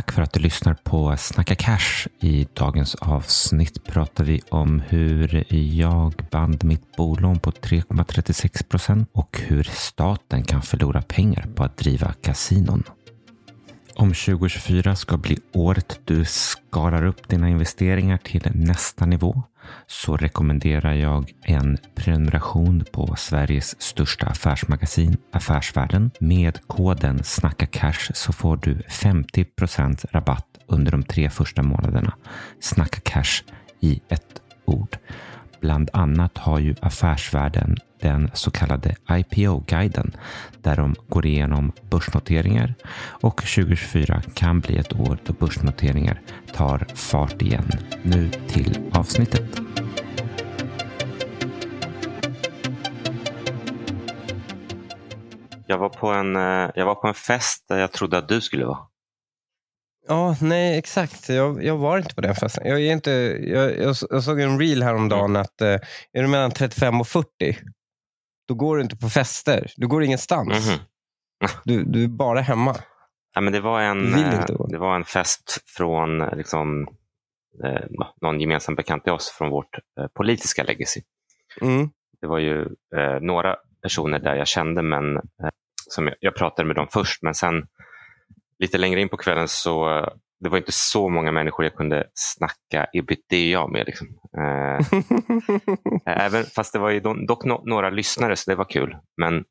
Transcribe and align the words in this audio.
Tack 0.00 0.12
för 0.12 0.22
att 0.22 0.32
du 0.32 0.40
lyssnar 0.40 0.74
på 0.74 1.16
Snacka 1.18 1.54
Cash. 1.54 2.08
I 2.20 2.46
dagens 2.54 2.94
avsnitt 2.94 3.84
pratar 3.84 4.24
vi 4.24 4.40
om 4.48 4.80
hur 4.88 5.44
jag 5.52 6.12
band 6.30 6.64
mitt 6.64 6.96
bolån 6.96 7.38
på 7.38 7.50
3,36 7.50 8.64
procent 8.64 9.08
och 9.12 9.40
hur 9.46 9.62
staten 9.62 10.42
kan 10.42 10.62
förlora 10.62 11.02
pengar 11.02 11.46
på 11.54 11.64
att 11.64 11.76
driva 11.76 12.12
kasinon. 12.12 12.82
Om 14.00 14.14
2024 14.14 14.96
ska 14.96 15.16
bli 15.16 15.38
året 15.52 16.00
du 16.04 16.24
skalar 16.24 17.04
upp 17.04 17.28
dina 17.28 17.48
investeringar 17.48 18.18
till 18.18 18.50
nästa 18.54 19.06
nivå 19.06 19.42
så 19.86 20.16
rekommenderar 20.16 20.94
jag 20.94 21.32
en 21.42 21.78
prenumeration 21.94 22.84
på 22.92 23.14
Sveriges 23.16 23.82
största 23.82 24.26
affärsmagasin 24.26 25.16
Affärsvärlden. 25.32 26.10
Med 26.20 26.66
koden 26.66 27.24
Snacka 27.24 27.66
Cash 27.66 28.12
så 28.14 28.32
får 28.32 28.56
du 28.56 28.74
50% 28.74 30.06
rabatt 30.10 30.46
under 30.66 30.92
de 30.92 31.02
tre 31.02 31.30
första 31.30 31.62
månaderna. 31.62 32.14
Snacka 32.60 33.00
Cash 33.00 33.42
i 33.80 34.00
ett 34.08 34.40
ord. 34.64 34.96
Bland 35.60 35.90
annat 35.92 36.38
har 36.38 36.58
ju 36.58 36.74
Affärsvärlden 36.80 37.76
den 38.00 38.30
så 38.34 38.50
kallade 38.50 38.96
IPO-guiden 39.10 40.16
där 40.62 40.76
de 40.76 40.94
går 41.08 41.26
igenom 41.26 41.72
börsnoteringar 41.90 42.74
och 43.22 43.36
2024 43.36 44.22
kan 44.34 44.60
bli 44.60 44.76
ett 44.76 45.00
år 45.00 45.18
då 45.24 45.32
börsnoteringar 45.32 46.20
tar 46.52 46.86
fart 46.94 47.42
igen. 47.42 47.70
Nu 48.02 48.30
till 48.30 48.90
avsnittet. 48.92 49.60
Jag 55.66 55.78
var, 55.78 55.88
på 55.88 56.08
en, 56.08 56.36
eh, 56.36 56.70
jag 56.74 56.86
var 56.86 56.94
på 56.94 57.08
en 57.08 57.14
fest 57.14 57.64
där 57.68 57.78
jag 57.78 57.92
trodde 57.92 58.18
att 58.18 58.28
du 58.28 58.40
skulle 58.40 58.64
vara. 58.64 58.89
Ja, 60.10 60.36
nej 60.40 60.78
exakt. 60.78 61.28
Jag, 61.28 61.64
jag 61.64 61.76
var 61.76 61.98
inte 61.98 62.14
på 62.14 62.20
den 62.20 62.34
festen. 62.34 62.66
Jag, 62.66 62.80
är 62.80 62.92
inte, 62.92 63.10
jag, 63.42 63.78
jag, 63.78 63.96
jag 64.10 64.22
såg 64.24 64.40
en 64.40 64.58
reel 64.58 64.82
häromdagen 64.82 65.30
Mm. 65.30 65.42
att 65.42 65.60
eh, 65.60 65.68
är 66.12 66.22
du 66.22 66.26
mellan 66.26 66.50
35 66.50 67.00
och 67.00 67.08
40, 67.08 67.26
då 68.48 68.54
går 68.54 68.76
du 68.76 68.82
inte 68.82 68.96
på 68.96 69.08
fester. 69.08 69.70
Du 69.76 69.88
går 69.88 70.02
ingenstans. 70.04 70.68
Mhm. 70.70 70.78
Du, 71.64 71.84
du 71.84 72.04
är 72.04 72.08
bara 72.08 72.40
hemma. 72.40 72.76
Ja, 73.34 73.40
men 73.40 73.52
det, 73.52 73.60
var 73.60 73.80
en, 73.80 74.14
eh, 74.14 74.46
gå. 74.46 74.66
det 74.66 74.78
var 74.78 74.96
en 74.96 75.04
fest 75.04 75.58
från 75.66 76.20
eh, 76.20 76.36
liksom, 76.36 76.88
eh, 77.64 77.84
någon 78.20 78.40
gemensam 78.40 78.74
bekant 78.74 79.04
till 79.04 79.12
oss 79.12 79.30
från 79.38 79.50
vårt 79.50 79.74
eh, 80.00 80.06
politiska 80.14 80.62
legacy. 80.62 81.00
Mm. 81.60 81.90
Det 82.20 82.26
var 82.26 82.38
ju 82.38 82.60
eh, 82.96 83.20
några 83.20 83.56
personer 83.82 84.18
där 84.18 84.34
jag 84.34 84.48
kände, 84.48 84.82
men 84.82 85.16
eh, 85.16 85.22
som 85.88 86.06
jag, 86.06 86.16
jag 86.20 86.34
pratade 86.34 86.66
med 86.66 86.76
dem 86.76 86.86
först. 86.92 87.22
Men 87.22 87.34
sen 87.34 87.66
lite 88.60 88.78
längre 88.78 89.00
in 89.00 89.08
på 89.08 89.16
kvällen 89.16 89.48
så 89.48 89.98
eh, 89.98 90.08
det 90.40 90.48
var 90.48 90.58
inte 90.58 90.72
så 90.72 91.08
många 91.08 91.32
människor 91.32 91.64
jag 91.64 91.74
kunde 91.74 92.06
snacka 92.14 92.86
ebitda 92.92 93.66
med. 93.66 93.86
Liksom. 93.86 94.08
Eh, 94.38 94.86
även, 96.24 96.44
fast 96.44 96.72
det 96.72 96.78
var 96.78 97.26
dock 97.26 97.44
no- 97.44 97.62
några 97.64 97.90
lyssnare 97.90 98.36
så 98.36 98.50
det 98.50 98.56
var 98.56 98.70
kul. 98.70 98.96
Men 99.16 99.44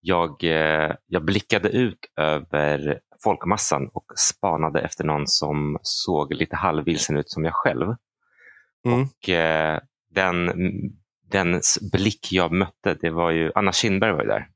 jag, 0.00 0.44
eh, 0.44 0.94
jag 1.06 1.24
blickade 1.24 1.68
ut 1.68 1.98
över 2.16 3.00
folkmassan 3.24 3.88
och 3.92 4.04
spanade 4.16 4.80
efter 4.80 5.04
någon 5.04 5.26
som 5.26 5.78
såg 5.82 6.34
lite 6.34 6.56
halvvilsen 6.56 7.16
ut 7.16 7.30
som 7.30 7.44
jag 7.44 7.54
själv. 7.54 7.94
Mm. 8.86 9.02
Och 9.02 9.28
eh, 9.28 9.80
den, 10.10 10.52
dens 11.30 11.78
blick 11.92 12.32
jag 12.32 12.52
mötte, 12.52 12.94
det 12.94 13.10
var 13.10 13.30
ju 13.30 13.52
Anna 13.54 13.72
Kinberg 13.72 14.12
var 14.12 14.22
ju 14.22 14.28
där. 14.28 14.48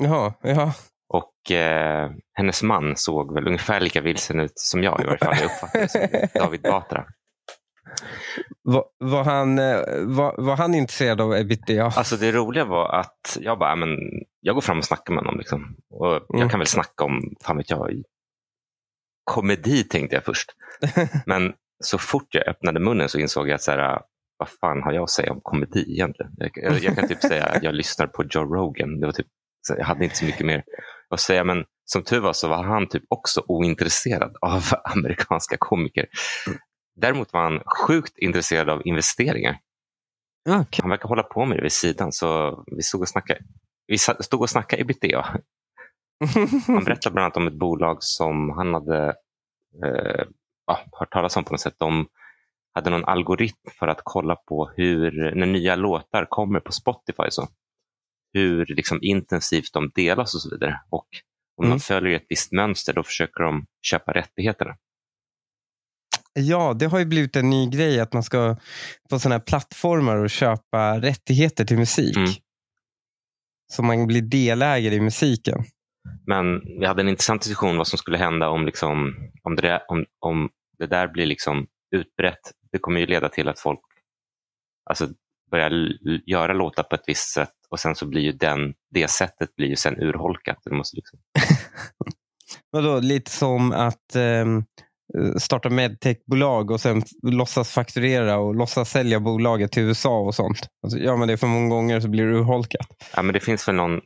Jaha, 0.00 0.34
ja. 0.42 0.74
Och 1.08 1.50
eh, 1.50 2.10
hennes 2.34 2.62
man 2.62 2.96
såg 2.96 3.34
väl 3.34 3.46
ungefär 3.46 3.80
lika 3.80 4.00
vilsen 4.00 4.40
ut 4.40 4.52
som 4.54 4.82
jag 4.82 5.00
i 5.00 5.04
varje 5.04 5.18
fall. 5.18 5.34
Jag 5.36 5.44
uppfattade 5.44 5.84
det 5.84 5.88
som 5.88 6.28
David 6.42 6.62
Batra. 6.62 7.04
Var, 8.62 8.84
var, 8.98 9.24
han, 9.24 9.58
eh, 9.58 9.78
var, 10.02 10.34
var 10.38 10.56
han 10.56 10.74
intresserad 10.74 11.20
av 11.20 11.34
ebitda? 11.36 11.84
Alltså 11.84 12.16
det 12.16 12.32
roliga 12.32 12.64
var 12.64 12.88
att 13.00 13.38
jag 13.40 13.58
bara, 13.58 13.76
men 13.76 13.88
jag 14.40 14.54
går 14.54 14.60
fram 14.62 14.78
och 14.78 14.84
snackar 14.84 15.14
med 15.14 15.24
honom. 15.24 15.38
Liksom. 15.38 15.76
Och 15.90 16.06
jag 16.06 16.34
Mm. 16.34 16.48
kan 16.48 16.60
väl 16.60 16.66
snacka 16.66 17.04
om, 17.04 17.34
fan 17.42 17.56
vet 17.56 17.70
jag, 17.70 18.02
komedi 19.24 19.84
tänkte 19.84 20.16
jag 20.16 20.24
först. 20.24 20.50
Men 21.26 21.52
så 21.84 21.98
fort 21.98 22.34
jag 22.34 22.48
öppnade 22.48 22.80
munnen 22.80 23.08
så 23.08 23.18
insåg 23.18 23.48
jag 23.48 23.54
att 23.54 23.62
så 23.62 23.70
här, 23.70 24.00
vad 24.36 24.48
fan 24.48 24.82
har 24.82 24.92
jag 24.92 25.02
att 25.02 25.10
säga 25.10 25.32
om 25.32 25.40
komedi 25.42 25.92
egentligen? 25.92 26.32
Jag, 26.38 26.50
jag, 26.54 26.78
jag 26.78 26.94
kan 26.96 27.08
typ 27.08 27.20
säga 27.20 27.46
att 27.46 27.62
jag 27.62 27.74
lyssnar 27.74 28.06
på 28.06 28.24
Joe 28.30 28.44
Rogan. 28.54 29.00
Det 29.00 29.06
var 29.06 29.12
typ, 29.12 29.26
jag 29.76 29.84
hade 29.84 30.04
inte 30.04 30.16
så 30.16 30.24
mycket 30.24 30.46
mer 30.46 30.64
att 31.14 31.20
säga. 31.20 31.44
Men 31.44 31.64
som 31.84 32.02
tur 32.02 32.20
var 32.20 32.32
så 32.32 32.48
var 32.48 32.64
han 32.64 32.88
typ 32.88 33.04
också 33.08 33.42
ointresserad 33.46 34.36
av 34.40 34.62
amerikanska 34.84 35.56
komiker. 35.58 36.06
Däremot 36.96 37.32
var 37.32 37.42
han 37.42 37.60
sjukt 37.86 38.18
intresserad 38.18 38.70
av 38.70 38.82
investeringar. 38.84 39.58
Okej. 40.48 40.80
Han 40.82 40.90
verkar 40.90 41.08
hålla 41.08 41.22
på 41.22 41.44
med 41.44 41.58
det 41.58 41.62
vid 41.62 41.72
sidan. 41.72 42.12
Så 42.12 42.62
vi 42.76 42.82
stod 42.82 43.00
och 43.00 43.08
snackade, 43.08 43.40
vi 43.86 43.98
stod 43.98 44.40
och 44.40 44.50
snackade 44.50 44.82
ebitda. 44.82 45.40
Han 46.66 46.84
berättade 46.84 47.12
bland 47.12 47.24
annat 47.24 47.36
om 47.36 47.46
ett 47.46 47.58
bolag 47.58 47.96
som 48.00 48.50
han 48.50 48.74
hade 48.74 49.06
eh, 49.84 50.26
hört 50.92 51.12
talas 51.12 51.36
om 51.36 51.44
på 51.44 51.52
något 51.52 51.60
sätt. 51.60 51.74
De 51.78 52.08
hade 52.74 52.90
någon 52.90 53.04
algoritm 53.04 53.70
för 53.78 53.88
att 53.88 54.00
kolla 54.04 54.36
på 54.36 54.70
hur, 54.76 55.34
när 55.34 55.46
nya 55.46 55.76
låtar 55.76 56.26
kommer 56.30 56.60
på 56.60 56.72
Spotify, 56.72 57.30
så, 57.30 57.48
hur 58.32 58.66
liksom 58.66 58.98
intensivt 59.02 59.72
de 59.72 59.90
delas 59.94 60.34
och 60.34 60.42
så 60.42 60.50
vidare. 60.50 60.80
Och 60.90 61.06
om 61.56 61.64
Mm. 61.64 61.78
de 61.78 61.82
följer 61.82 62.16
ett 62.16 62.26
visst 62.28 62.52
mönster, 62.52 62.92
då 62.92 63.02
försöker 63.02 63.44
de 63.44 63.66
köpa 63.82 64.12
rättigheterna. 64.12 64.76
Ja, 66.32 66.74
det 66.74 66.86
har 66.86 66.98
ju 66.98 67.04
blivit 67.04 67.36
en 67.36 67.50
ny 67.50 67.70
grej 67.70 68.00
att 68.00 68.12
man 68.12 68.22
ska 68.22 68.56
på 69.10 69.18
sådana 69.18 69.34
här 69.34 69.40
plattformar 69.40 70.16
och 70.16 70.30
köpa 70.30 71.00
rättigheter 71.00 71.64
till 71.64 71.78
musik. 71.78 72.16
Mm. 72.16 72.30
Så 73.72 73.82
man 73.82 74.06
blir 74.06 74.22
delägare 74.22 74.94
i 74.94 75.00
musiken. 75.00 75.64
Men 76.26 76.60
vi 76.80 76.86
hade 76.86 77.02
en 77.02 77.08
intressant 77.08 77.42
diskussion 77.42 77.76
vad 77.76 77.88
som 77.88 77.98
skulle 77.98 78.18
hända 78.18 78.48
om, 78.48 78.66
liksom, 78.66 79.14
om, 79.42 79.56
det, 79.56 79.62
där, 79.62 79.80
om, 79.88 80.04
om 80.18 80.50
det 80.78 80.86
där 80.86 81.08
blir 81.08 81.26
liksom 81.26 81.66
utbrett. 81.96 82.52
Det 82.72 82.78
kommer 82.78 83.00
ju 83.00 83.06
leda 83.06 83.28
till 83.28 83.48
att 83.48 83.60
folk 83.60 83.80
alltså, 84.90 85.08
börjar 85.50 85.72
göra 86.26 86.52
låtar 86.52 86.82
på 86.82 86.94
ett 86.94 87.04
visst 87.06 87.32
sätt 87.32 87.54
och 87.70 87.80
sen 87.80 87.94
så 87.94 88.06
blir 88.06 88.22
ju 88.22 88.32
den, 88.32 88.74
det 88.90 89.10
sättet 89.10 89.56
blir 89.56 89.68
ju 89.68 89.76
sen 89.76 90.02
urholkat. 90.02 90.58
Det 90.64 90.74
måste 90.74 90.96
liksom, 90.96 91.18
Vadå, 92.70 93.00
lite 93.00 93.30
som 93.30 93.72
att 93.72 94.16
ehm, 94.16 94.64
starta 95.38 95.70
medtechbolag 95.70 96.70
och 96.70 96.80
sen 96.80 97.02
låtsas 97.22 97.70
fakturera 97.70 98.38
och 98.38 98.54
låtsas 98.54 98.90
sälja 98.90 99.20
bolaget 99.20 99.72
till 99.72 99.82
USA 99.82 100.20
och 100.20 100.34
sånt. 100.34 100.60
Alltså, 100.82 100.98
gör 100.98 101.16
man 101.16 101.28
det 101.28 101.36
för 101.36 101.46
många 101.46 101.68
gånger 101.68 102.00
så 102.00 102.08
blir 102.08 102.26
det 102.26 102.32
urholkat. 102.38 102.86
ja, 103.16 103.22
men 103.22 103.32
det 103.32 103.40
finns 103.40 103.68
väl 103.68 103.74
någon, 103.74 104.00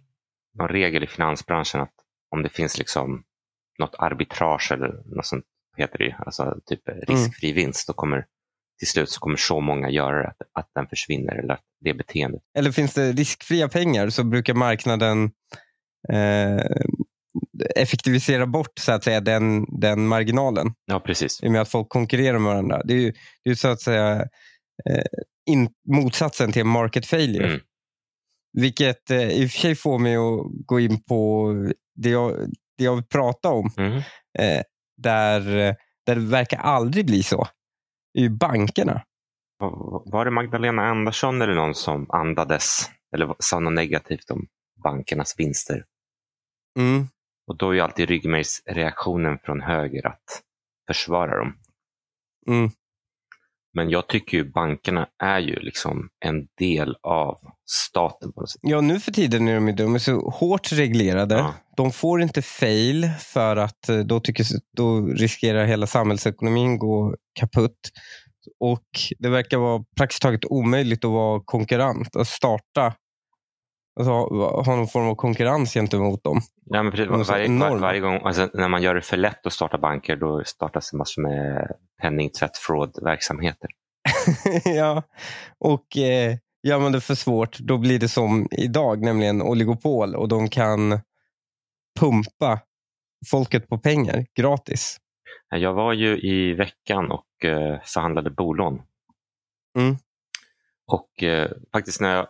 någon 0.58 0.68
regel 0.68 1.04
i 1.04 1.06
finansbranschen 1.06 1.80
att 1.80 1.94
om 2.30 2.42
det 2.42 2.48
finns 2.48 2.78
liksom 2.78 3.22
något 3.78 3.94
arbitrage 3.98 4.72
eller 4.72 5.16
något 5.16 5.26
sånt 5.26 5.44
heter 5.76 5.98
det 5.98 6.04
ju, 6.04 6.12
alltså 6.18 6.60
typ 6.66 6.80
riskfri 7.08 7.52
vinst, 7.52 7.86
då 7.86 7.92
kommer 7.92 8.26
till 8.82 8.88
slut 8.88 9.10
så 9.10 9.20
kommer 9.20 9.36
så 9.36 9.60
många 9.60 9.90
göra 9.90 10.22
det 10.22 10.28
att, 10.28 10.36
att 10.52 10.70
den 10.74 10.86
försvinner 10.86 11.34
eller 11.34 11.54
att 11.54 11.64
det 11.80 11.94
beteendet 11.94 12.42
Eller 12.58 12.72
finns 12.72 12.94
det 12.94 13.12
riskfria 13.12 13.68
pengar 13.68 14.10
så 14.10 14.24
brukar 14.24 14.54
marknaden 14.54 15.30
eh, 16.12 16.66
effektivisera 17.76 18.46
bort 18.46 18.78
så 18.80 18.92
att 18.92 19.04
säga, 19.04 19.20
den, 19.20 19.80
den 19.80 20.06
marginalen. 20.06 20.74
Ja, 20.86 21.00
precis. 21.00 21.42
I 21.42 21.46
och 21.46 21.52
med 21.52 21.60
att 21.60 21.68
folk 21.68 21.88
konkurrerar 21.88 22.38
med 22.38 22.52
varandra. 22.52 22.82
Det 22.84 22.94
är 22.94 22.98
ju, 22.98 23.12
det 23.44 23.50
är 23.50 23.54
så 23.54 23.68
att 23.68 23.80
säga 23.80 24.20
eh, 24.90 25.04
in, 25.50 25.68
motsatsen 25.88 26.52
till 26.52 26.64
market 26.64 27.06
failure. 27.06 27.46
Mm. 27.46 27.60
Vilket 28.52 29.10
eh, 29.10 29.28
i 29.28 29.46
och 29.46 29.50
för 29.50 29.58
sig 29.58 29.74
får 29.74 29.98
mig 29.98 30.16
att 30.16 30.66
gå 30.66 30.80
in 30.80 31.02
på 31.02 31.52
det 31.94 32.10
jag, 32.10 32.32
det 32.78 32.84
jag 32.84 32.94
vill 32.94 33.04
prata 33.04 33.48
om. 33.48 33.70
Mm. 33.76 33.96
Eh, 34.38 34.62
där, 35.02 35.40
där 36.06 36.14
det 36.14 36.20
verkar 36.20 36.58
aldrig 36.58 37.06
bli 37.06 37.22
så. 37.22 37.46
Är 38.14 38.20
ju 38.20 38.28
bankerna. 38.28 39.02
Var 39.58 40.02
var 40.06 40.24
det 40.24 40.30
Magdalena 40.30 40.82
Andersson 40.82 41.42
eller 41.42 41.54
någon 41.54 41.74
som 41.74 42.10
andades 42.10 42.90
eller 43.14 43.34
sa 43.38 43.60
något 43.60 43.72
negativt 43.72 44.30
om 44.30 44.46
bankernas 44.84 45.34
vinster? 45.38 45.84
Mm. 46.78 47.06
Och 47.46 47.56
då 47.56 47.70
är 47.70 47.74
ju 47.74 47.80
alltid 47.80 48.08
ryggmärgsreaktionen 48.08 49.38
från 49.38 49.60
höger 49.60 50.06
att 50.06 50.42
försvara 50.86 51.38
dem. 51.38 51.54
Mm. 52.46 52.70
Men 53.74 53.90
jag 53.90 54.08
tycker 54.08 54.36
ju 54.36 54.50
bankerna 54.52 55.06
är 55.22 55.38
ju 55.38 55.54
liksom 55.56 56.08
en 56.24 56.46
del 56.58 56.96
av 57.02 57.38
staten. 57.70 58.32
Ja, 58.60 58.80
nu 58.80 59.00
för 59.00 59.12
tiden 59.12 59.48
är 59.48 59.54
de, 59.54 59.68
ju- 59.68 59.74
de 59.74 59.94
är 59.94 59.98
så 59.98 60.30
hårt 60.30 60.72
reglerade. 60.72 61.34
Ja. 61.34 61.54
De 61.76 61.92
får 61.92 62.22
inte 62.22 62.42
fail 62.42 63.10
för 63.18 63.56
att 63.56 63.88
eh, 63.88 63.98
då, 63.98 64.20
tycker, 64.20 64.46
då 64.76 65.00
riskerar 65.06 65.64
hela 65.64 65.86
samhällsekonomin 65.86 66.78
gå 66.78 67.16
kaputt. 67.40 67.78
Och 68.60 68.84
Det 69.18 69.28
verkar 69.28 69.58
vara 69.58 69.84
praktiskt 69.96 70.22
taget 70.22 70.44
omöjligt 70.44 71.04
att 71.04 71.10
vara 71.10 71.40
konkurrent, 71.44 72.16
att 72.16 72.28
starta 72.28 72.94
alltså, 73.96 74.12
ha, 74.12 74.62
ha 74.62 74.76
någon 74.76 74.88
form 74.88 75.08
av 75.08 75.14
konkurrens 75.14 75.74
gentemot 75.74 76.24
dem. 76.24 76.40
Ja, 76.64 76.82
men 76.82 76.92
precis, 76.92 77.08
De 77.08 77.20
är 77.20 77.24
så 77.24 77.32
varje, 77.32 77.58
var, 77.58 77.78
varje 77.78 78.00
gång, 78.00 78.20
alltså, 78.24 78.48
när 78.54 78.68
man 78.68 78.82
gör 78.82 78.94
det 78.94 79.00
för 79.00 79.16
lätt 79.16 79.46
att 79.46 79.52
starta 79.52 79.78
banker, 79.78 80.16
då 80.16 80.42
startas 80.44 80.90
det 80.90 80.96
massor 80.96 81.22
med 81.22 81.72
penningtvätt, 82.02 82.56
fraud-verksamheter. 82.56 83.70
ja, 84.64 85.02
och 85.58 85.96
eh, 85.96 86.36
gör 86.62 86.78
man 86.78 86.92
det 86.92 87.00
för 87.00 87.14
svårt, 87.14 87.58
då 87.58 87.78
blir 87.78 87.98
det 87.98 88.08
som 88.08 88.48
idag, 88.50 89.02
nämligen 89.02 89.42
oligopol 89.42 90.14
och 90.14 90.28
de 90.28 90.48
kan 90.48 91.00
pumpa 92.00 92.60
folket 93.30 93.68
på 93.68 93.78
pengar 93.78 94.26
gratis. 94.34 94.98
Jag 95.50 95.74
var 95.74 95.92
ju 95.92 96.18
i 96.18 96.54
veckan 96.54 97.10
och 97.10 97.44
eh, 97.44 97.80
förhandlade 97.84 98.30
bolån. 98.30 98.82
Mm. 99.78 99.96
Och 100.86 101.22
eh, 101.22 101.50
faktiskt 101.72 102.00
när 102.00 102.16
jag, 102.16 102.26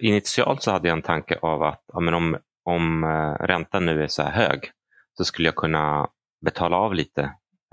initialt 0.00 0.62
så 0.62 0.70
hade 0.70 0.88
jag 0.88 0.96
en 0.96 1.02
tanke 1.02 1.38
av 1.42 1.62
att 1.62 1.84
ja, 1.92 2.00
men 2.00 2.14
om, 2.14 2.36
om 2.64 3.04
eh, 3.04 3.44
räntan 3.46 3.86
nu 3.86 4.02
är 4.02 4.08
så 4.08 4.22
här 4.22 4.32
hög 4.32 4.70
så 5.14 5.24
skulle 5.24 5.48
jag 5.48 5.56
kunna 5.56 6.08
betala 6.44 6.76
av 6.76 6.94
lite 6.94 7.22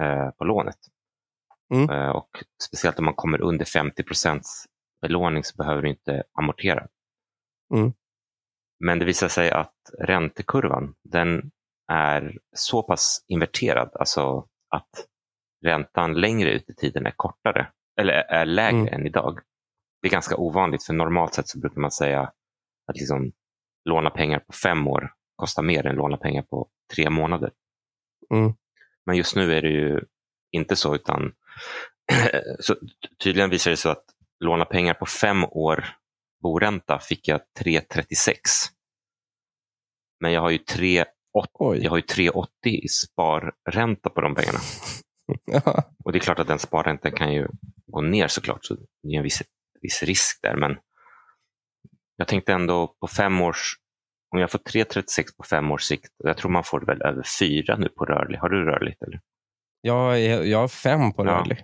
eh, 0.01 0.29
på 0.37 0.43
lånet. 0.43 0.77
Mm. 1.73 1.89
Eh, 1.89 2.09
och 2.09 2.29
Speciellt 2.63 2.99
om 2.99 3.05
man 3.05 3.13
kommer 3.13 3.41
under 3.41 3.65
50 3.65 4.03
procents 4.03 4.65
belåning 5.01 5.43
så 5.43 5.55
behöver 5.55 5.81
du 5.81 5.89
inte 5.89 6.23
amortera. 6.39 6.87
Mm. 7.73 7.93
Men 8.79 8.99
det 8.99 9.05
visar 9.05 9.27
sig 9.27 9.51
att 9.51 9.75
räntekurvan 9.99 10.95
den 11.03 11.51
är 11.91 12.37
så 12.55 12.83
pass 12.83 13.25
inverterad, 13.27 13.89
alltså 13.93 14.47
att 14.69 14.89
räntan 15.65 16.13
längre 16.13 16.51
ut 16.51 16.69
i 16.69 16.75
tiden 16.75 17.05
är 17.05 17.13
kortare, 17.15 17.67
eller 18.01 18.13
är 18.13 18.45
lägre 18.45 18.79
Mm. 18.79 18.93
än 18.93 19.07
idag. 19.07 19.39
Det 20.03 20.07
är 20.07 20.11
ganska 20.11 20.38
ovanligt, 20.38 20.83
för 20.83 20.94
normalt 20.94 21.33
sett 21.33 21.47
så 21.47 21.59
brukar 21.59 21.81
man 21.81 21.91
säga 21.91 22.21
att 22.88 22.97
liksom, 22.97 23.31
låna 23.89 24.09
pengar 24.09 24.39
på 24.39 24.53
fem 24.53 24.88
år 24.88 25.11
kostar 25.35 25.63
mer 25.63 25.85
än 25.85 25.95
låna 25.95 26.17
pengar 26.17 26.41
på 26.41 26.69
tre 26.95 27.09
månader. 27.09 27.51
Mm. 28.33 28.53
Men 29.05 29.17
just 29.17 29.35
nu 29.35 29.53
är 29.53 29.61
det 29.61 29.69
ju 29.69 30.00
inte 30.51 30.75
så, 30.75 30.95
utan 30.95 31.33
så 32.59 32.75
tydligen 33.23 33.50
visar 33.50 33.71
det 33.71 33.77
sig 33.77 33.91
att 33.91 34.05
låna 34.39 34.65
pengar 34.65 34.94
på 34.94 35.05
fem 35.05 35.44
år 35.44 35.85
boränta 36.41 37.00
fick 37.00 37.27
jag 37.27 37.41
3,36. 37.59 38.35
Men 40.19 40.31
jag 40.31 40.41
har 40.41 40.50
ju 40.50 40.57
3,80 40.57 41.05
Oj. 41.53 41.79
jag 41.83 41.89
har 41.89 41.97
ju 41.97 42.03
3,80 42.03 42.47
i 42.63 42.88
sparränta 42.88 44.09
på 44.09 44.21
de 44.21 44.35
pengarna. 44.35 44.59
Ja. 45.45 45.83
Och 46.03 46.11
det 46.11 46.17
är 46.17 46.19
klart 46.19 46.39
att 46.39 46.47
den 46.47 46.59
sparräntan 46.59 47.11
kan 47.11 47.33
ju 47.33 47.47
gå 47.88 48.01
ner 48.01 48.27
såklart, 48.27 48.65
så 48.65 48.75
det 48.75 49.13
är 49.13 49.17
en 49.17 49.23
viss, 49.23 49.44
viss 49.83 50.03
risk 50.03 50.39
där. 50.41 50.56
Men 50.56 50.77
jag 52.15 52.27
tänkte 52.27 52.53
ändå 52.53 52.88
på 53.00 53.07
fem 53.07 53.41
års, 53.41 53.75
om 54.31 54.39
jag 54.39 54.51
får 54.51 54.59
3,36 54.59 55.03
på 55.38 55.44
fem 55.44 55.71
års 55.71 55.83
sikt, 55.83 56.07
jag 56.18 56.38
tror 56.38 56.51
man 56.51 56.63
får 56.63 56.81
väl 56.85 57.01
över 57.01 57.24
fyra 57.39 57.75
nu 57.77 57.89
på 57.89 58.06
rörlig. 58.06 58.38
Har 58.38 58.50
du 58.50 58.65
rörligt? 58.65 59.01
Eller? 59.03 59.19
Jag, 59.81 60.19
är, 60.21 60.44
jag 60.44 60.57
har 60.59 60.68
fem 60.68 61.13
på 61.13 61.25
Ja. 61.25 61.31
rörlig. 61.31 61.63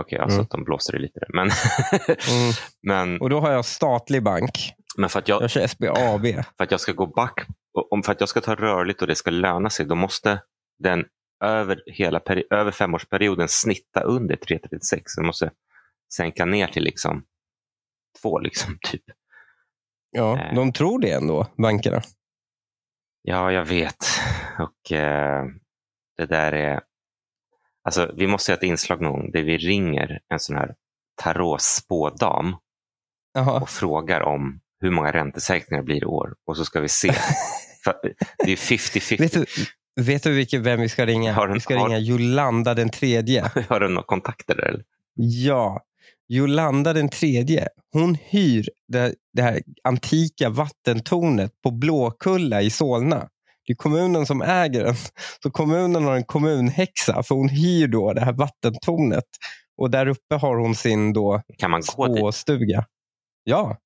Okej, 0.00 0.18
alltså 0.18 0.34
Mm. 0.36 0.44
att 0.44 0.50
de 0.50 0.64
blåser 0.64 0.92
det 0.92 0.98
lite 0.98 1.20
där. 1.20 1.28
Men, 1.34 1.46
Mm. 2.30 2.52
men, 2.82 3.20
Och 3.20 3.30
då 3.30 3.40
har 3.40 3.50
jag 3.52 3.64
statlig 3.64 4.22
bank. 4.22 4.72
men 4.96 5.08
för, 5.08 5.18
att 5.18 5.28
jag, 5.28 5.42
Jag 5.42 5.50
kör 5.50 5.66
SBAB. 5.66 6.26
för 6.56 6.64
att 6.64 6.70
jag 6.70 6.80
ska 6.80 6.92
gå 6.92 7.06
back, 7.06 7.46
om 7.90 8.02
för 8.02 8.12
att 8.12 8.20
jag 8.20 8.28
ska 8.28 8.40
ta 8.40 8.54
rörligt 8.54 9.00
och 9.02 9.08
det 9.08 9.14
ska 9.14 9.30
löna 9.30 9.70
sig, 9.70 9.86
då 9.86 9.94
måste 9.94 10.42
den 10.78 11.04
över, 11.44 11.82
hela 11.86 12.18
peri- 12.18 12.46
över 12.54 12.70
femårsperioden 12.70 13.48
snitta 13.48 14.00
under 14.00 14.36
3,36. 14.36 15.02
Så 15.06 15.20
Den 15.20 15.26
måste 15.26 15.50
sänka 16.16 16.44
ner 16.44 16.66
till 16.66 16.82
liksom 16.84 17.24
två, 18.22 18.38
liksom, 18.38 18.78
typ. 18.90 19.02
Ja, 20.10 20.38
Eh. 20.38 20.54
de 20.54 20.72
tror 20.72 21.00
det 21.00 21.10
ändå, 21.10 21.46
bankerna. 21.58 22.02
Ja, 23.22 23.52
jag 23.52 23.64
vet. 23.64 24.04
Och 24.58 24.92
eh, 24.92 25.44
det 26.16 26.26
där 26.26 26.52
är... 26.52 26.80
Alltså, 27.84 28.12
vi 28.16 28.26
måste 28.26 28.52
ha 28.52 28.56
ett 28.56 28.62
inslag 28.62 29.00
någon 29.00 29.30
där 29.30 29.42
vi 29.42 29.58
ringer 29.58 30.20
en 30.28 30.38
sån 30.40 30.56
här 30.56 30.74
tarotspådam 31.22 32.56
och 33.60 33.68
frågar 33.68 34.20
om 34.20 34.60
hur 34.80 34.90
många 34.90 35.12
räntesänkningar 35.12 35.82
blir 35.82 36.02
i 36.02 36.04
år. 36.04 36.34
Och 36.46 36.56
så 36.56 36.64
ska 36.64 36.80
vi 36.80 36.88
se. 36.88 37.08
Det 38.38 38.52
är 38.52 38.56
50-50. 38.56 39.18
Vet 39.18 39.32
du, 39.32 39.46
vet 40.02 40.22
du 40.22 40.32
vilken, 40.34 40.62
vem 40.62 40.80
vi 40.80 40.88
ska 40.88 41.06
ringa? 41.06 41.32
Har 41.32 41.46
den- 41.46 41.54
vi 41.54 41.60
ska 41.60 41.78
har- 41.78 41.86
ringa 41.88 41.98
Jolanda 41.98 42.74
den 42.74 42.90
tredje. 42.90 43.42
Har 43.68 43.80
du 43.80 43.88
några 43.88 44.06
kontakter 44.06 44.54
där? 44.54 44.62
Eller? 44.62 44.84
Ja, 45.14 45.82
Jolanda 46.28 46.92
den 46.92 47.08
tredje. 47.08 47.68
Hon 47.92 48.14
hyr 48.14 48.68
det, 48.88 49.14
det 49.32 49.42
här 49.42 49.60
antika 49.84 50.48
vattentornet 50.50 51.52
på 51.62 51.70
Blåkulla 51.70 52.62
i 52.62 52.70
Solna. 52.70 53.28
Det 53.66 53.72
är 53.72 53.76
kommunen 53.76 54.26
som 54.26 54.42
äger 54.42 54.84
den. 54.84 54.94
Så 55.42 55.50
kommunen 55.50 56.04
har 56.04 56.16
en 56.16 56.24
kommunhäxa 56.24 57.22
för 57.22 57.34
hon 57.34 57.48
hyr 57.48 57.88
då 57.88 58.12
det 58.12 58.20
här 58.20 58.32
vattentornet. 58.32 59.24
Och 59.78 59.90
där 59.90 60.06
uppe 60.06 60.34
har 60.34 60.56
hon 60.56 60.74
sin 60.74 61.12
då 61.12 61.42
Kan 61.58 61.70
man 61.70 61.80
gå 61.96 62.06
dit? 62.06 62.16
spåstuga. 62.16 62.84
Ja. 63.44 63.76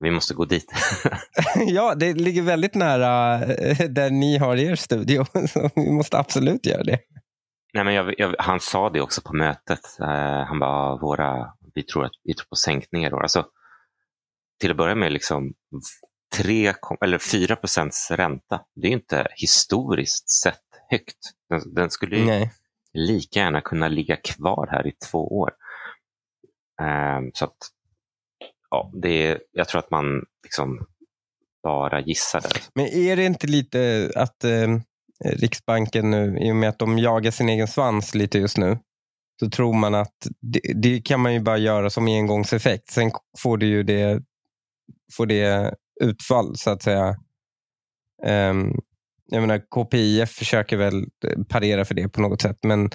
Vi 0.00 0.10
måste 0.10 0.34
gå 0.34 0.44
dit. 0.44 0.72
ja, 1.66 1.94
det 1.94 2.12
ligger 2.14 2.42
väldigt 2.42 2.74
nära 2.74 3.44
eh, 3.44 3.88
där 3.88 4.10
ni 4.10 4.38
har 4.38 4.56
er 4.56 4.74
studio. 4.74 5.24
Så 5.48 5.70
vi 5.74 5.92
måste 5.92 6.18
absolut 6.18 6.66
göra 6.66 6.82
det. 6.84 6.98
Nej, 7.74 7.84
men 7.84 7.94
jag, 7.94 8.14
jag, 8.18 8.34
han 8.38 8.60
sa 8.60 8.90
det 8.90 9.00
också 9.00 9.20
på 9.22 9.32
mötet. 9.36 9.80
Eh, 10.00 10.44
han 10.46 10.58
bara, 10.58 10.96
våra, 10.96 11.52
vi, 11.78 11.84
tror 11.84 12.04
att, 12.04 12.12
vi 12.24 12.34
tror 12.34 12.46
på 12.46 12.56
sänkningar. 12.56 13.10
Då. 13.10 13.20
Alltså, 13.20 13.46
till 14.60 14.70
att 14.70 14.76
börja 14.76 14.94
med, 14.94 15.12
liksom, 15.12 15.54
3, 16.36 16.74
eller 17.04 17.18
4 17.18 17.56
procents 17.56 18.10
ränta. 18.10 18.60
Det 18.74 18.88
är 18.88 18.92
inte 18.92 19.26
historiskt 19.36 20.30
sett 20.30 20.64
högt. 20.90 21.18
Den, 21.48 21.74
den 21.74 21.90
skulle 21.90 22.16
ju 22.16 22.24
Nej. 22.24 22.52
lika 22.92 23.40
gärna 23.40 23.60
kunna 23.60 23.88
ligga 23.88 24.16
kvar 24.16 24.68
här 24.70 24.86
i 24.86 24.92
två 25.10 25.38
år. 25.38 25.50
Eh, 26.80 27.20
så 27.34 27.44
att, 27.44 27.56
ja, 28.70 28.90
det 29.02 29.26
är, 29.26 29.40
jag 29.52 29.68
tror 29.68 29.78
att 29.78 29.90
man 29.90 30.24
liksom 30.42 30.86
bara 31.62 32.00
gissar 32.00 32.40
där. 32.40 32.62
Men 32.74 32.86
är 32.86 33.16
det 33.16 33.24
inte 33.24 33.46
lite 33.46 34.12
att 34.14 34.44
eh, 34.44 34.78
Riksbanken 35.24 36.10
nu, 36.10 36.38
i 36.38 36.52
och 36.52 36.56
med 36.56 36.68
att 36.68 36.78
de 36.78 36.98
jagar 36.98 37.30
sin 37.30 37.48
egen 37.48 37.68
svans 37.68 38.14
lite 38.14 38.38
just 38.38 38.58
nu, 38.58 38.78
så 39.40 39.50
tror 39.50 39.72
man 39.72 39.94
att 39.94 40.26
det, 40.40 40.60
det 40.74 41.00
kan 41.00 41.20
man 41.20 41.34
ju 41.34 41.40
bara 41.40 41.58
göra 41.58 41.90
som 41.90 42.06
engångseffekt. 42.06 42.90
Sen 42.90 43.10
får 43.38 43.58
det 43.58 43.66
ju 43.66 43.82
det, 43.82 44.22
får 45.16 45.26
det 45.26 45.74
utfall 46.00 46.56
så 46.56 46.70
att 46.70 46.82
säga. 46.82 47.16
Um, 48.26 48.80
jag 49.30 49.40
menar, 49.40 49.58
KPIF 49.58 50.30
försöker 50.30 50.76
väl 50.76 51.04
eh, 51.26 51.42
parera 51.48 51.84
för 51.84 51.94
det 51.94 52.08
på 52.08 52.20
något 52.20 52.42
sätt, 52.42 52.58
men, 52.62 52.90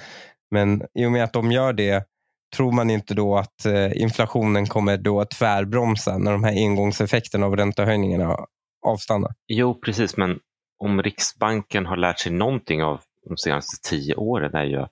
men 0.51 0.81
i 0.93 1.05
och 1.05 1.11
med 1.11 1.23
att 1.23 1.33
de 1.33 1.51
gör 1.51 1.73
det 1.73 2.07
Tror 2.55 2.71
man 2.71 2.89
inte 2.89 3.13
då 3.13 3.37
att 3.37 3.65
eh, 3.65 4.01
inflationen 4.01 4.65
kommer 4.65 4.97
då 4.97 5.25
tvärbromsa 5.25 6.17
när 6.17 6.31
de 6.31 6.43
här 6.43 6.51
engångseffekterna 6.51 7.45
av 7.45 7.55
räntehöjningarna 7.55 8.37
avstannar? 8.85 9.31
Jo, 9.47 9.79
precis, 9.81 10.17
men 10.17 10.39
om 10.79 11.01
Riksbanken 11.01 11.85
har 11.85 11.97
lärt 11.97 12.19
sig 12.19 12.31
någonting 12.31 12.83
av 12.83 13.01
de 13.29 13.37
senaste 13.37 13.89
tio 13.89 14.15
åren 14.15 14.55
är 14.55 14.63
ju 14.63 14.77
att 14.77 14.91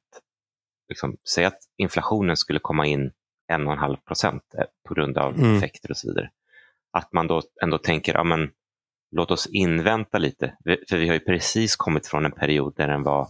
liksom, 0.91 1.17
säga 1.33 1.47
att 1.47 1.59
inflationen 1.77 2.37
skulle 2.37 2.59
komma 2.59 2.85
in 2.85 3.11
1,5 3.51 3.95
procent 4.07 4.43
eh, 4.57 4.63
på 4.87 4.93
grund 4.93 5.17
av 5.17 5.33
Mm. 5.39 5.57
effekter 5.57 5.91
och 5.91 5.97
så 5.97 6.07
vidare. 6.07 6.29
Att 6.97 7.13
man 7.13 7.27
då 7.27 7.41
ändå 7.63 7.77
tänker, 7.77 8.13
ja, 8.13 8.23
men, 8.23 8.49
låt 9.15 9.31
oss 9.31 9.47
invänta 9.51 10.17
lite. 10.17 10.57
För 10.89 10.97
vi 10.97 11.07
har 11.07 11.13
ju 11.13 11.19
precis 11.19 11.75
kommit 11.75 12.07
från 12.07 12.25
en 12.25 12.31
period 12.31 12.73
där 12.77 12.87
den 12.87 13.03
var 13.03 13.27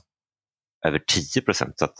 över 0.86 1.00
10 1.34 1.42
procent. 1.42 1.80
Så 1.80 1.86
att 1.86 1.96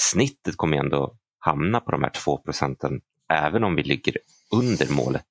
snittet 0.00 0.56
kommer 0.56 0.76
ändå 0.76 1.16
hamna 1.38 1.80
på 1.80 1.90
de 1.90 2.02
här 2.02 2.10
2 2.10 2.38
procenten 2.38 3.00
även 3.32 3.64
om 3.64 3.74
vi 3.76 3.82
ligger 3.82 4.16
under 4.54 4.94
målet. 4.94 5.24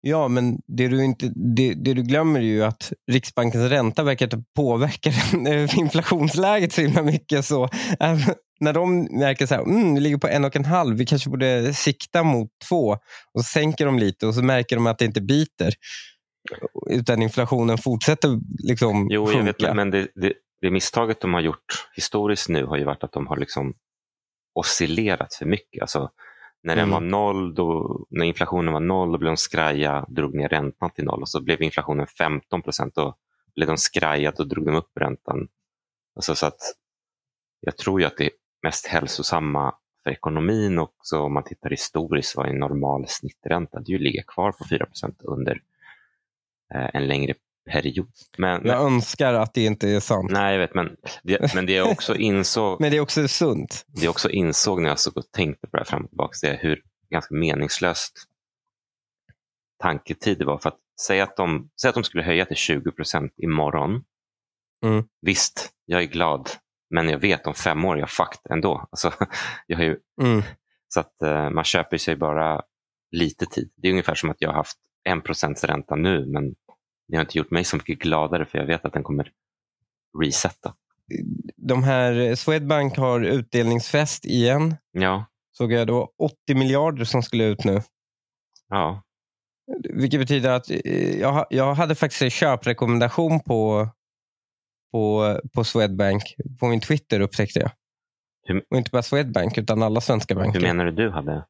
Ja, 0.00 0.28
men 0.28 0.58
det 0.66 0.88
du, 0.88 1.04
inte, 1.04 1.32
det, 1.56 1.74
det 1.74 1.94
du 1.94 2.02
glömmer 2.02 2.40
är 2.40 2.44
ju 2.44 2.64
att 2.64 2.92
Riksbankens 3.10 3.70
ränta 3.70 4.02
verkar 4.02 4.26
inte 4.26 4.44
påverka 4.56 5.10
eh, 5.50 5.78
inflationsläget 5.78 6.72
så 6.72 6.80
himla 6.80 7.02
mycket. 7.02 7.44
Så 7.44 7.68
när 8.60 8.72
de 8.72 9.02
märker 9.18 9.46
så 9.46 9.54
här, 9.54 9.62
mm, 9.62 9.94
vi 9.94 10.00
ligger 10.00 10.18
på 10.18 10.26
en 10.28 10.44
och 10.44 10.56
en 10.56 10.64
halv, 10.64 10.96
vi 10.96 11.06
kanske 11.06 11.30
borde 11.30 11.74
sikta 11.74 12.22
mot 12.22 12.50
två. 12.68 12.92
Och 13.32 13.40
så 13.40 13.42
sänker 13.42 13.86
de 13.86 13.98
lite 13.98 14.26
och 14.26 14.34
så 14.34 14.42
märker 14.42 14.76
de 14.76 14.86
att 14.86 14.98
det 14.98 15.04
inte 15.04 15.20
biter. 15.20 15.72
Utan 16.90 17.22
inflationen 17.22 17.78
fortsätter 17.78 18.40
liksom 18.68 19.08
Jo, 19.10 19.22
jag 19.32 19.42
vet, 19.44 19.60
men- 19.60 19.76
men 19.76 19.90
det, 19.90 20.08
det, 20.14 20.32
det 20.60 20.70
misstaget 20.70 21.20
de 21.20 21.34
har 21.34 21.40
gjort 21.40 21.88
historiskt 21.94 22.48
nu 22.48 22.64
har 22.64 22.76
ju 22.76 22.84
varit 22.84 23.04
att 23.04 23.12
de 23.12 23.26
har 23.26 23.36
liksom 23.36 23.74
oscillerat 24.54 25.34
för 25.34 25.46
mycket. 25.46 25.80
Alltså, 25.82 26.10
när 26.62 26.76
den 26.76 26.84
Mm. 26.84 26.92
var 26.94 27.00
noll, 27.00 27.54
då, 27.54 27.98
när 28.10 28.24
inflationen 28.26 28.72
var 28.72 28.80
noll, 28.80 29.12
då 29.12 29.18
blev 29.18 29.30
de 29.30 29.36
skraja 29.36 30.02
och 30.02 30.14
drog 30.14 30.34
ner 30.34 30.48
räntan 30.48 30.90
till 30.90 31.04
noll. 31.04 31.22
Och 31.22 31.28
så 31.28 31.40
blev 31.42 31.62
inflationen 31.62 32.06
15 32.06 32.62
procent, 32.62 32.94
då 32.94 33.14
blev 33.54 33.68
de 33.68 33.76
skraja 33.76 34.32
och 34.38 34.48
drog 34.48 34.66
de 34.66 34.74
upp 34.76 34.90
räntan. 35.00 35.48
Alltså, 36.16 36.34
så 36.34 36.46
att 36.46 36.58
jag 37.60 37.76
tror 37.76 38.00
ju 38.00 38.06
att 38.06 38.16
det 38.16 38.30
mest 38.66 38.86
hälsosamma 38.86 39.74
för 40.02 40.10
ekonomin 40.10 40.78
också 40.78 41.18
om 41.20 41.34
man 41.34 41.44
tittar 41.44 41.70
historiskt 41.70 42.36
vad 42.36 42.48
en 42.48 42.58
normal 42.58 43.04
snittränta, 43.08 43.80
det 43.80 43.88
är 43.88 43.90
ju 43.90 43.96
att 43.96 44.02
ligga 44.02 44.22
kvar 44.22 44.52
på 44.52 44.64
4 44.70 44.86
procent 44.86 45.22
under 45.22 45.52
eh, 46.74 46.90
en 46.94 47.06
längre 47.08 47.34
period. 47.70 48.12
Men, 48.38 48.66
Jag 48.66 48.82
önskar 48.82 49.34
att 49.34 49.54
det 49.54 49.64
inte 49.64 49.88
är 49.88 50.00
sant. 50.00 50.30
nej, 50.30 50.52
jag 50.52 50.60
vet, 50.60 50.74
men 50.74 50.96
det, 51.22 51.54
men 51.54 51.66
det 51.66 51.72
jag 51.72 51.90
också 51.90 52.16
insåg, 52.16 52.76
Men 52.80 52.90
det 52.90 52.96
är 52.96 53.00
också 53.00 53.28
sunt. 53.28 53.84
det 53.86 54.04
jag 54.04 54.10
också 54.10 54.30
insåg 54.30 54.82
när 54.82 54.88
jag 54.88 54.98
såg 54.98 55.16
och 55.16 55.32
tänkte 55.32 55.66
på 55.66 55.76
det 55.76 55.80
här 55.80 55.84
fram 55.84 56.02
och 56.04 56.08
tillbaka, 56.10 56.32
det 56.42 56.48
är 56.48 56.58
hur 56.58 56.82
ganska 57.10 57.34
meningslöst 57.34 58.12
tanketid 59.82 60.38
det 60.38 60.44
var. 60.44 60.58
För 60.58 60.68
att 60.68 60.78
säga 61.06 61.22
att 61.24 61.36
de, 61.36 61.70
säga 61.80 61.88
att 61.88 61.94
de 61.94 62.04
skulle 62.04 62.22
höja 62.24 62.44
till 62.44 62.56
20 62.56 62.92
procent 62.92 63.32
imorgon. 63.36 64.04
Mm. 64.84 65.04
Visst, 65.20 65.70
jag 65.84 66.02
är 66.02 66.06
glad, 66.06 66.50
men 66.90 67.08
jag 67.08 67.18
vet 67.18 67.46
om 67.46 67.54
fem 67.54 67.84
år 67.84 67.98
jag 67.98 68.10
fucked 68.10 68.52
ändå. 68.52 68.86
Alltså, 68.90 69.12
jag 69.66 69.76
har 69.76 69.84
ju, 69.84 69.96
Mm. 70.22 70.42
så 70.88 71.00
att 71.00 71.22
eh, 71.22 71.50
man 71.50 71.64
köper 71.64 71.98
sig 71.98 72.16
bara 72.16 72.62
lite 73.10 73.46
tid. 73.46 73.70
Det 73.76 73.88
är 73.88 73.92
ungefär 73.92 74.14
som 74.14 74.30
att 74.30 74.36
jag 74.40 74.48
har 74.48 74.54
haft 74.56 74.78
en 75.04 75.20
procents 75.22 75.64
ränta 75.64 75.94
nu, 75.96 76.26
men 76.26 76.54
det 77.08 77.16
har 77.16 77.20
inte 77.24 77.38
gjort 77.38 77.50
mig 77.50 77.64
så 77.64 77.76
mycket 77.76 77.98
gladare 77.98 78.46
för 78.46 78.58
jag 78.58 78.66
vet 78.66 78.84
att 78.84 78.92
den 78.92 79.02
kommer 79.02 79.30
resetta. 80.22 80.74
De 81.56 81.82
här, 81.84 82.34
Swedbank 82.34 82.96
har 82.96 83.20
utdelningsfest 83.20 84.24
igen. 84.24 84.74
Ja, 84.92 85.24
Såg 85.52 85.72
jag 85.72 85.86
då 85.86 86.12
80 86.18 86.54
miljarder 86.54 87.04
som 87.04 87.22
skulle 87.22 87.44
ut 87.44 87.64
nu. 87.64 87.82
ja, 88.68 89.02
Vilket 89.90 90.20
betyder 90.20 90.50
att 90.50 90.70
eh, 90.70 91.18
jag, 91.20 91.46
jag 91.50 91.74
hade 91.74 91.94
faktiskt 91.94 92.22
en 92.22 92.30
köprekommendation 92.30 93.40
på, 93.40 93.88
på, 94.96 95.40
på 95.54 95.64
Swedbank. 95.64 96.22
På 96.60 96.68
min 96.68 96.80
Twitter 96.80 97.20
upptäckte 97.20 97.58
jag. 97.60 97.70
Hur- 98.48 98.64
Och 98.70 98.76
inte 98.76 98.90
bara 98.90 99.02
Swedbank 99.02 99.58
utan 99.58 99.82
alla 99.82 100.00
svenska 100.00 100.34
banker. 100.34 100.60
hur 100.60 100.66
menar 100.66 100.84
du 100.84 100.92
du 100.92 101.10
hade? 101.10 101.44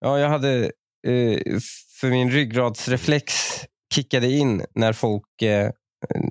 Ja, 0.00 0.18
jag 0.18 0.28
hade, 0.28 0.64
eh, 1.06 1.38
för 2.00 2.10
min 2.10 2.30
ryggradsreflex 2.30 3.32
kickade 3.94 4.30
in 4.30 4.64
när 4.74 4.92
folk 4.92 5.42
eh, 5.42 5.70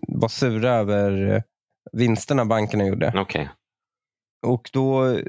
var 0.07 0.27
sura 0.27 0.69
över 0.69 1.31
eh, 1.35 1.41
vinsterna 1.91 2.45
bankerna 2.45 2.85
gjorde. 2.85 3.13
Okej, 3.15 3.49
Och 4.47 4.69
då 4.73 5.05
eh, 5.09 5.23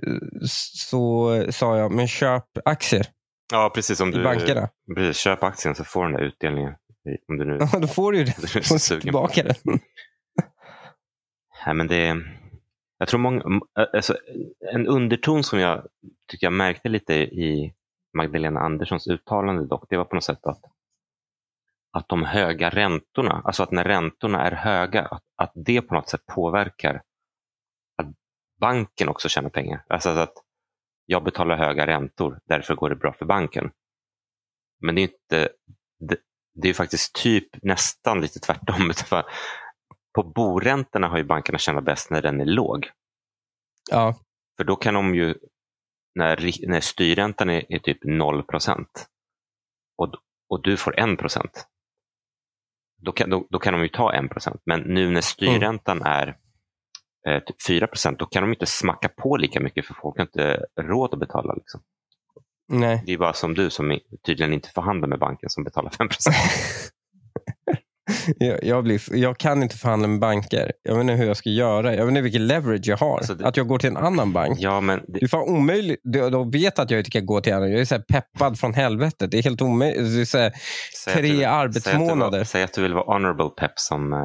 så 0.74 1.30
sa 1.52 1.78
jag, 1.78 1.92
men 1.92 2.08
köp 2.08 2.44
aktier 2.64 3.06
ja 3.52 3.70
precis 3.74 3.98
som 3.98 4.08
i 4.08 4.12
du 4.12 4.24
bankerna. 4.24 4.68
precis, 4.96 5.16
köp 5.22 5.42
aktien 5.42 5.74
så 5.74 5.84
får 5.84 6.04
du 6.04 6.10
den 6.12 6.20
där 6.20 6.26
utdelningen. 6.28 6.72
Om 7.28 7.38
du 7.38 7.44
nu 7.44 7.58
Ja, 7.72 7.78
då 7.78 7.86
får 7.86 8.12
du 8.12 8.18
ju 8.18 8.24
det. 8.24 8.34
du 8.94 9.00
tillbaka 9.00 9.42
den. 9.42 9.54
Nej, 11.66 11.74
men 11.74 11.86
det, 11.86 12.16
jag 12.98 13.08
tror 13.08 13.20
många, 13.20 13.60
alltså, 13.92 14.16
en 14.72 14.86
underton 14.86 15.44
som 15.44 15.58
jag 15.58 15.86
tycker 16.30 16.46
jag 16.46 16.52
märkte 16.52 16.88
lite 16.88 17.14
i 17.14 17.74
Magdalena 18.16 18.60
Anderssons 18.60 19.06
uttalande 19.06 19.66
dock, 19.66 19.84
det 19.88 19.96
var 19.96 20.04
på 20.04 20.14
något 20.14 20.24
sätt 20.24 20.46
att, 20.46 20.60
att 21.92 22.08
de 22.08 22.22
höga 22.22 22.70
räntorna, 22.70 23.42
alltså 23.44 23.62
att 23.62 23.70
när 23.70 23.84
räntorna 23.84 24.46
är 24.46 24.52
höga, 24.52 25.02
att, 25.02 25.22
att 25.36 25.52
det 25.54 25.82
på 25.82 25.94
något 25.94 26.08
sätt 26.08 26.26
påverkar 26.26 27.02
att 27.96 28.06
banken 28.60 29.08
också 29.08 29.28
tjänar 29.28 29.50
pengar. 29.50 29.84
Alltså 29.88 30.10
att 30.10 30.34
jag 31.06 31.24
betalar 31.24 31.56
höga 31.56 31.86
räntor, 31.86 32.40
därför 32.44 32.74
går 32.74 32.90
det 32.90 32.96
bra 32.96 33.12
för 33.12 33.24
banken. 33.24 33.70
Men 34.80 34.94
det 34.94 35.00
är 35.00 35.02
inte, 35.02 35.48
det, 35.98 36.16
det 36.54 36.68
är 36.68 36.74
faktiskt 36.74 37.14
typ 37.14 37.62
nästan 37.62 38.20
lite 38.20 38.40
tvärtom. 38.40 38.92
På 40.14 40.22
boräntorna 40.22 41.08
har 41.08 41.18
ju 41.18 41.24
bankerna 41.24 41.58
tjänat 41.58 41.84
bäst 41.84 42.10
när 42.10 42.22
den 42.22 42.40
är 42.40 42.44
låg. 42.44 42.90
Ja, 43.90 44.16
För 44.56 44.64
då 44.64 44.76
kan 44.76 44.94
de 44.94 45.14
ju, 45.14 45.34
när, 46.14 46.68
när 46.68 46.80
styrräntan 46.80 47.50
är, 47.50 47.72
är 47.72 47.78
typ 47.78 47.98
0 48.04 48.42
procent 48.42 49.08
och, 49.96 50.14
och 50.48 50.62
du 50.62 50.76
får 50.76 51.00
1 51.12 51.18
procent, 51.18 51.66
då 53.02 53.12
kan, 53.12 53.30
då, 53.30 53.46
då 53.50 53.58
kan 53.58 53.72
de 53.72 53.82
ju 53.82 53.88
ta 53.88 54.14
1 54.14 54.30
procent. 54.30 54.62
Men 54.64 54.80
nu 54.80 55.10
när 55.10 55.20
styrräntan 55.20 56.02
är 56.02 56.36
eh, 57.28 57.42
typ 57.42 57.62
4 57.66 57.86
procent, 57.86 58.18
då 58.18 58.26
kan 58.26 58.42
de 58.42 58.52
inte 58.52 58.66
smacka 58.66 59.08
på 59.08 59.36
lika 59.36 59.60
mycket 59.60 59.86
för 59.86 59.94
folk 59.94 60.16
har 60.16 60.24
inte 60.24 60.66
råd 60.80 61.14
att 61.14 61.20
betala. 61.20 61.54
Liksom. 61.54 61.80
nej. 62.68 63.02
Det 63.06 63.12
är 63.12 63.18
bara 63.18 63.32
som 63.32 63.54
du 63.54 63.70
som 63.70 63.98
tydligen 64.26 64.52
inte 64.52 64.68
förhandlar 64.68 65.08
med 65.08 65.18
banken 65.18 65.50
som 65.50 65.64
betalar 65.64 65.90
5 65.90 66.08
procent. 66.08 66.36
Jag, 68.38 68.64
jag, 68.64 68.84
blir, 68.84 69.16
jag 69.16 69.38
kan 69.38 69.62
inte 69.62 69.76
förhandla 69.76 70.08
med 70.08 70.20
banker. 70.20 70.72
Jag 70.82 70.94
vet 70.94 71.00
inte 71.00 71.12
hur 71.14 71.26
jag 71.26 71.36
ska 71.36 71.50
göra. 71.50 71.94
Jag 71.94 72.04
vet 72.04 72.08
inte 72.08 72.20
vilken 72.20 72.46
leverage 72.46 72.80
jag 72.88 72.96
har. 72.96 73.16
Alltså 73.16 73.34
det- 73.34 73.46
Att 73.46 73.56
jag 73.56 73.68
går 73.68 73.78
till 73.78 73.88
en 73.90 73.96
annan 73.96 74.32
bank. 74.32 74.58
Ja, 74.60 74.80
men 74.80 74.98
det, 74.98 75.04
Det 75.18 75.22
är 75.22 75.28
fan 75.28 75.48
omöjligt. 75.48 76.00
De, 76.32 76.50
vet 76.50 76.78
att 76.78 76.90
jag 76.90 77.00
inte 77.00 77.10
kan 77.10 77.26
gå 77.26 77.40
till 77.40 77.52
en 77.52 77.58
annan. 77.58 77.70
Jag 77.70 77.80
är 77.80 77.84
så 77.84 77.98
peppad 77.98 78.58
från 78.58 78.74
helvetet. 78.74 79.30
Det 79.30 79.38
är 79.38 79.42
helt 79.42 79.62
omöjligt. 79.62 80.14
Det 80.14 80.20
är 80.20 80.24
så 80.24 80.38
här, 80.38 80.52
säg 81.04 81.14
tre 81.14 81.44
att, 81.44 81.52
arbetsmånader. 81.52 82.44
säg 82.44 82.62
att 82.62 82.72
du 82.72 82.82
vill 82.82 82.94
vara 82.94 83.14
honorable 83.14 83.48
pep 83.48 83.72
som 83.78 84.12
uh, 84.12 84.20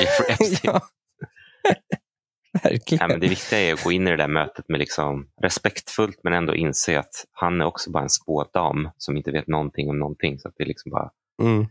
Jeffrey 0.00 0.30
Epstein. 0.30 0.58
ja. 0.62 0.80
Verkligen. 2.62 2.98
Nej, 3.00 3.08
men 3.08 3.20
det 3.20 3.28
viktiga 3.28 3.58
är 3.60 3.72
att 3.72 3.84
gå 3.84 3.92
in 3.92 4.06
i 4.08 4.10
det 4.10 4.16
där 4.16 4.28
mötet 4.28 4.64
med 4.68 4.78
liksom 4.78 5.26
respektfullt 5.42 6.16
men 6.24 6.32
ändå 6.32 6.54
inse 6.54 6.98
att 6.98 7.10
han 7.32 7.60
är 7.60 7.64
också 7.64 7.90
bara 7.90 8.02
en 8.02 8.08
spådam 8.10 8.88
som 8.98 9.16
inte 9.16 9.30
vet 9.30 9.48
någonting 9.48 9.90
om 9.90 9.98
någonting. 9.98 10.38
Så 10.38 10.48
att 10.48 10.54
det 10.56 10.64
är 10.64 10.68
liksom 10.68 10.90
bara... 10.90 11.10
Mm. 11.42 11.66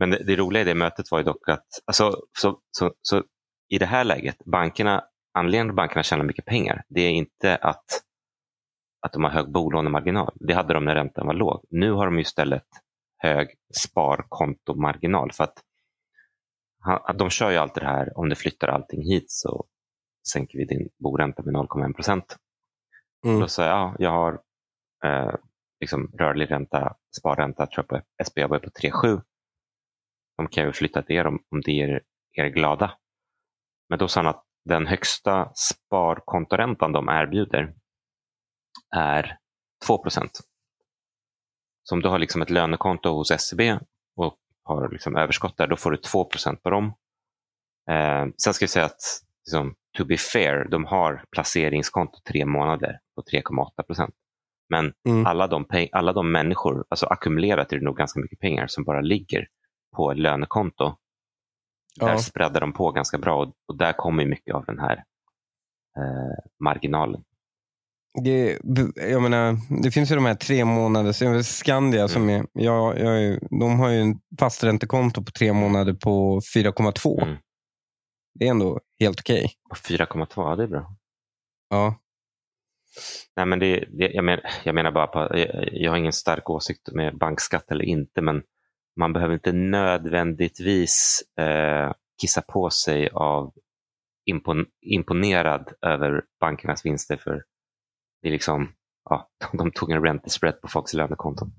Men 0.00 0.10
det, 0.10 0.24
det 0.24 0.36
roliga 0.36 0.62
i 0.62 0.64
det 0.64 0.74
mötet 0.74 1.10
var 1.10 1.18
ju 1.18 1.24
dock 1.24 1.48
att 1.48 1.66
alltså, 1.84 2.16
så, 2.38 2.60
så, 2.70 2.94
så, 3.02 3.24
i 3.68 3.78
det 3.78 3.86
här 3.86 4.04
läget, 4.04 4.36
bankerna, 4.44 5.04
anledningen 5.34 5.66
till 5.66 5.70
att 5.70 5.76
bankerna 5.76 6.02
tjänar 6.02 6.24
mycket 6.24 6.44
pengar, 6.44 6.84
det 6.88 7.00
är 7.00 7.10
inte 7.10 7.56
att, 7.56 7.84
att 9.06 9.12
de 9.12 9.24
har 9.24 9.30
hög 9.30 9.52
bolånemarginal. 9.52 10.32
Det 10.40 10.54
hade 10.54 10.74
de 10.74 10.84
när 10.84 10.94
räntan 10.94 11.26
var 11.26 11.34
låg. 11.34 11.64
Nu 11.70 11.92
har 11.92 12.06
de 12.06 12.18
istället 12.18 12.66
hög 13.18 13.48
sparkontomarginal. 13.82 15.32
För 15.32 15.44
att 15.44 15.54
han- 16.80 17.00
att 17.04 17.18
de 17.18 17.30
kör 17.30 17.50
ju 17.50 17.56
alltid 17.56 17.82
det 17.82 17.86
här, 17.86 18.18
om 18.18 18.28
du 18.28 18.34
flyttar 18.34 18.68
allting 18.68 19.02
hit 19.02 19.24
så 19.30 19.66
sänker 20.32 20.58
vi 20.58 20.64
din 20.64 20.88
boränta 20.98 21.42
med 21.42 21.54
0,1 21.54 21.94
procent. 21.94 22.36
Mm. 23.26 23.40
Då 23.40 23.48
sa 23.48 23.62
jag, 23.64 23.72
ja, 23.72 23.94
jag 23.98 24.10
har 24.10 24.32
eh, 25.04 25.34
liksom 25.80 26.10
rörlig 26.18 26.50
ränta, 26.50 26.96
sparränta, 27.18 27.66
tror 27.66 27.86
jag 27.88 27.88
på 27.88 28.24
SBAB 28.24 28.50
på 28.62 28.70
3,7. 28.70 29.22
De 30.40 30.48
kan 30.48 30.64
ju 30.64 30.72
flytta 30.72 31.02
till 31.02 31.16
er 31.16 31.26
om, 31.26 31.42
om 31.50 31.60
det 31.60 31.72
gör 31.72 32.00
er 32.32 32.48
glada. 32.48 32.92
Men 33.88 33.98
då 33.98 34.08
sa 34.08 34.20
han 34.20 34.26
att 34.26 34.44
den 34.64 34.86
högsta 34.86 35.52
sparkontoräntan 35.54 36.92
de 36.92 37.08
erbjuder 37.08 37.74
är 38.96 39.38
2 39.86 39.98
procent. 40.02 40.40
Så 41.82 41.94
om 41.94 42.02
du 42.02 42.08
har 42.08 42.18
liksom 42.18 42.42
ett 42.42 42.50
lönekonto 42.50 43.08
hos 43.10 43.28
SEB 43.40 43.60
och 44.16 44.36
har 44.64 44.88
liksom 44.88 45.16
överskott 45.16 45.56
där, 45.56 45.66
då 45.66 45.76
får 45.76 45.90
du 45.90 45.96
2 45.96 46.24
procent 46.24 46.62
på 46.62 46.70
dem. 46.70 46.84
Eh, 47.90 48.26
sen 48.42 48.54
ska 48.54 48.62
jag 48.62 48.70
säga 48.70 48.84
att 48.86 49.02
liksom, 49.46 49.74
to 49.98 50.04
be 50.04 50.16
fair, 50.16 50.68
de 50.70 50.84
har 50.84 51.24
placeringskonto 51.30 52.18
tre 52.28 52.46
månader 52.46 52.98
på 53.14 53.22
3,8 53.22 53.82
procent. 53.82 54.14
Men 54.68 54.92
Mm. 55.08 55.26
alla, 55.26 55.46
de 55.46 55.66
alla 55.92 56.12
de 56.12 56.32
människor, 56.32 56.84
alltså 56.88 57.06
ackumulerat 57.06 57.72
är 57.72 57.78
det 57.78 57.84
nog 57.84 57.96
ganska 57.96 58.20
mycket 58.20 58.38
pengar 58.38 58.66
som 58.66 58.84
bara 58.84 59.00
ligger 59.00 59.46
på 59.96 60.12
lönekonto. 60.12 60.94
Ja. 62.00 62.06
Där 62.06 62.16
spreadar 62.16 62.60
de 62.60 62.72
på 62.72 62.90
ganska 62.90 63.18
bra 63.18 63.42
och, 63.42 63.52
och 63.68 63.76
där 63.76 63.92
kommer 63.92 64.26
mycket 64.26 64.54
av 64.54 64.64
den 64.64 64.78
här 64.78 65.04
eh, 65.96 66.44
marginalen. 66.64 67.24
Det, 68.24 68.58
jag 68.94 69.22
menar, 69.22 69.56
det 69.82 69.90
finns 69.90 70.10
ju 70.10 70.14
de 70.14 70.24
här 70.24 70.34
tre 70.34 70.64
månaders, 70.64 71.46
Skandia 71.46 72.08
som 72.08 72.28
är, 72.30 72.46
jag, 72.52 72.98
jag 72.98 73.22
är, 73.22 73.40
de 73.60 73.80
har 73.80 73.88
ju 73.88 74.00
en 74.00 74.20
fast 74.38 74.64
räntekonto 74.64 75.24
på 75.24 75.30
tre 75.30 75.52
månader 75.52 75.92
på 75.92 76.40
4,2. 76.54 77.22
Mm. 77.22 77.36
Det 78.34 78.46
är 78.46 78.50
ändå 78.50 78.80
helt 79.00 79.20
okej. 79.20 79.52
Och 79.70 79.76
4,2, 79.76 80.26
ja 80.36 80.56
det 80.56 80.62
är 80.62 80.66
bra. 80.66 80.96
Ja. 81.70 81.94
Nej, 83.36 83.46
men 83.46 83.58
det, 83.58 83.84
det, 83.98 84.10
jag, 84.10 84.24
men, 84.24 84.40
jag 84.64 84.74
menar 84.74 84.92
bara, 84.92 85.06
på, 85.06 85.18
jag, 85.38 85.68
jag 85.72 85.90
har 85.90 85.98
ingen 85.98 86.12
stark 86.12 86.50
åsikt 86.50 86.92
med 86.92 87.18
bankskatt 87.18 87.70
eller 87.70 87.84
inte, 87.84 88.22
men 88.22 88.42
man 89.00 89.12
behöver 89.12 89.34
inte 89.34 89.52
nödvändigtvis 89.52 91.22
eh, 91.38 91.92
kissa 92.20 92.42
på 92.42 92.70
sig 92.70 93.08
av 93.12 93.52
impon, 94.26 94.66
imponerad 94.86 95.72
över 95.86 96.22
bankernas 96.40 96.86
vinster. 96.86 97.16
För 97.16 97.42
det 98.22 98.28
är 98.28 98.32
liksom, 98.32 98.72
ja, 99.10 99.28
de 99.52 99.70
tog 99.72 99.90
en 99.90 100.02
räntespread 100.02 100.60
på 100.60 100.68
folks 100.68 100.94
lönekonton. 100.94 101.52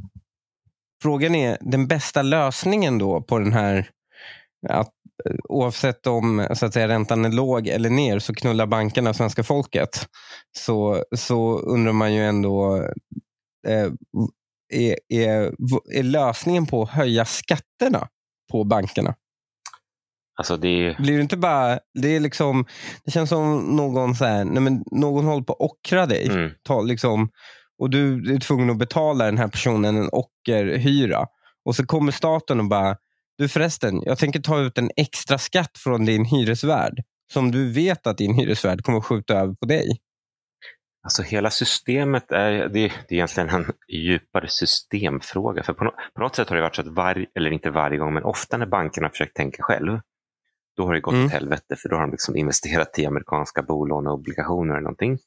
Frågan 1.02 1.36
är, 1.36 1.58
den 1.62 1.88
bästa 1.88 2.22
lösningen 2.22 2.98
då 2.98 3.22
på 3.22 3.40
den 3.40 3.54
här, 3.54 3.90
att 4.70 4.94
eh, 5.26 5.36
oavsett 5.44 6.08
om 6.08 6.48
så 6.54 6.66
att 6.66 6.74
säga, 6.74 6.88
räntan 6.88 7.26
är 7.26 7.30
låg 7.30 7.68
eller 7.68 7.90
ner 7.90 8.20
så 8.20 8.34
knullar 8.34 8.66
bankerna 8.66 9.14
svenska 9.14 9.44
folket. 9.44 10.08
Så, 10.58 11.04
så 11.16 11.60
undrar 11.60 11.94
man 11.94 12.14
ju 12.14 12.26
ändå, 12.26 12.76
eh, 13.68 13.92
är, 14.72 14.96
är, 15.10 15.54
är 15.94 16.04
lösningen 16.04 16.66
på 16.66 16.84
att 16.84 16.90
höja 16.90 17.26
skatterna 17.26 18.08
på 18.52 18.64
bankerna? 18.64 19.16
Alltså 20.38 20.58
det 20.58 20.98
Blir 20.98 21.16
det 21.16 21.22
inte 21.22 21.38
bara, 21.38 21.80
det 22.02 22.16
är 22.16 22.20
liksom, 22.20 22.66
det 23.06 23.12
känns 23.12 23.30
som 23.30 23.60
någon 23.76 24.16
så 24.16 24.26
här, 24.26 24.46
nej 24.46 24.64
men 24.64 24.84
någon 24.92 25.26
håller 25.26 25.44
på 25.44 25.54
att 25.54 25.62
ockra 25.62 26.06
dig. 26.06 26.28
mm, 26.30 26.52
Ta, 26.64 26.82
liksom, 26.82 27.30
och 27.78 27.90
du 27.90 28.34
är 28.36 28.40
tvungen 28.40 28.70
att 28.70 28.78
betala 28.78 29.26
den 29.26 29.38
här 29.38 29.48
personen 29.48 29.98
en 29.98 30.10
ockerhyra. 30.12 31.26
Och 31.66 31.76
så 31.76 31.86
kommer 31.86 32.12
staten 32.12 32.60
och 32.60 32.70
bara, 32.70 32.96
Du 33.38 33.48
förresten, 33.48 34.02
jag 34.06 34.18
tänker 34.18 34.40
ta 34.40 34.60
ut 34.60 34.78
en 34.78 34.92
extra 34.98 35.38
skatt 35.38 35.78
från 35.78 36.06
din 36.06 36.26
hyresvärd 36.26 37.04
som 37.34 37.52
du 37.52 37.72
vet 37.72 38.08
att 38.08 38.18
din 38.18 38.34
hyresvärd 38.34 38.84
kommer 38.84 39.02
skjuta 39.02 39.34
över 39.34 39.54
på 39.54 39.66
dig. 39.66 40.00
Alltså 41.04 41.24
hela 41.24 41.50
systemet 41.50 42.32
är, 42.32 42.52
det, 42.52 42.70
det 42.70 42.82
är 42.88 43.14
egentligen 43.14 43.50
en 43.50 43.66
djupare 43.88 44.48
systemfråga. 44.48 45.64
För 45.64 45.74
på, 45.74 45.84
no, 45.84 45.92
på 46.14 46.22
något 46.22 46.36
sätt 46.36 46.50
har 46.50 46.56
det 46.56 46.62
varit 46.62 46.76
så 46.76 46.82
att 46.82 46.88
varje, 46.88 47.26
eller 47.36 47.52
inte 47.52 47.70
varje 47.70 47.98
gång, 47.98 48.14
men 48.14 48.24
ofta 48.24 48.58
när 48.58 48.66
bankerna 48.66 49.10
försökt 49.10 49.36
tänka 49.36 49.64
själv, 49.64 50.00
då 50.78 50.86
har 50.86 50.94
det 50.94 51.00
gått 51.00 51.14
mm. 51.14 51.26
åt 51.26 51.32
helvete 51.32 51.76
för 51.76 51.90
då 51.90 51.96
har 51.96 52.02
de 52.02 52.12
liksom 52.12 52.36
investerat 52.36 53.00
i 53.00 53.06
amerikanska 53.06 53.62
bolån 53.62 54.08
och 54.08 54.14
obligationer 54.14 54.74
eller 54.74 54.82
någonting. 54.82 55.18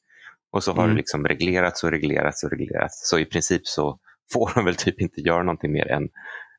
Och 0.51 0.63
så 0.63 0.71
har 0.71 0.83
mm. 0.83 0.95
det 0.95 0.97
liksom 0.97 1.27
reglerats 1.27 1.83
och 1.83 1.91
reglerats 1.91 2.43
och 2.43 2.49
reglerats. 2.49 3.09
Så 3.09 3.19
i 3.19 3.25
princip 3.25 3.67
så 3.67 3.99
får 4.33 4.51
de 4.55 4.65
väl 4.65 4.75
typ 4.75 5.01
inte 5.01 5.21
göra 5.21 5.43
någonting 5.43 5.71
mer 5.71 5.87
än 5.87 6.09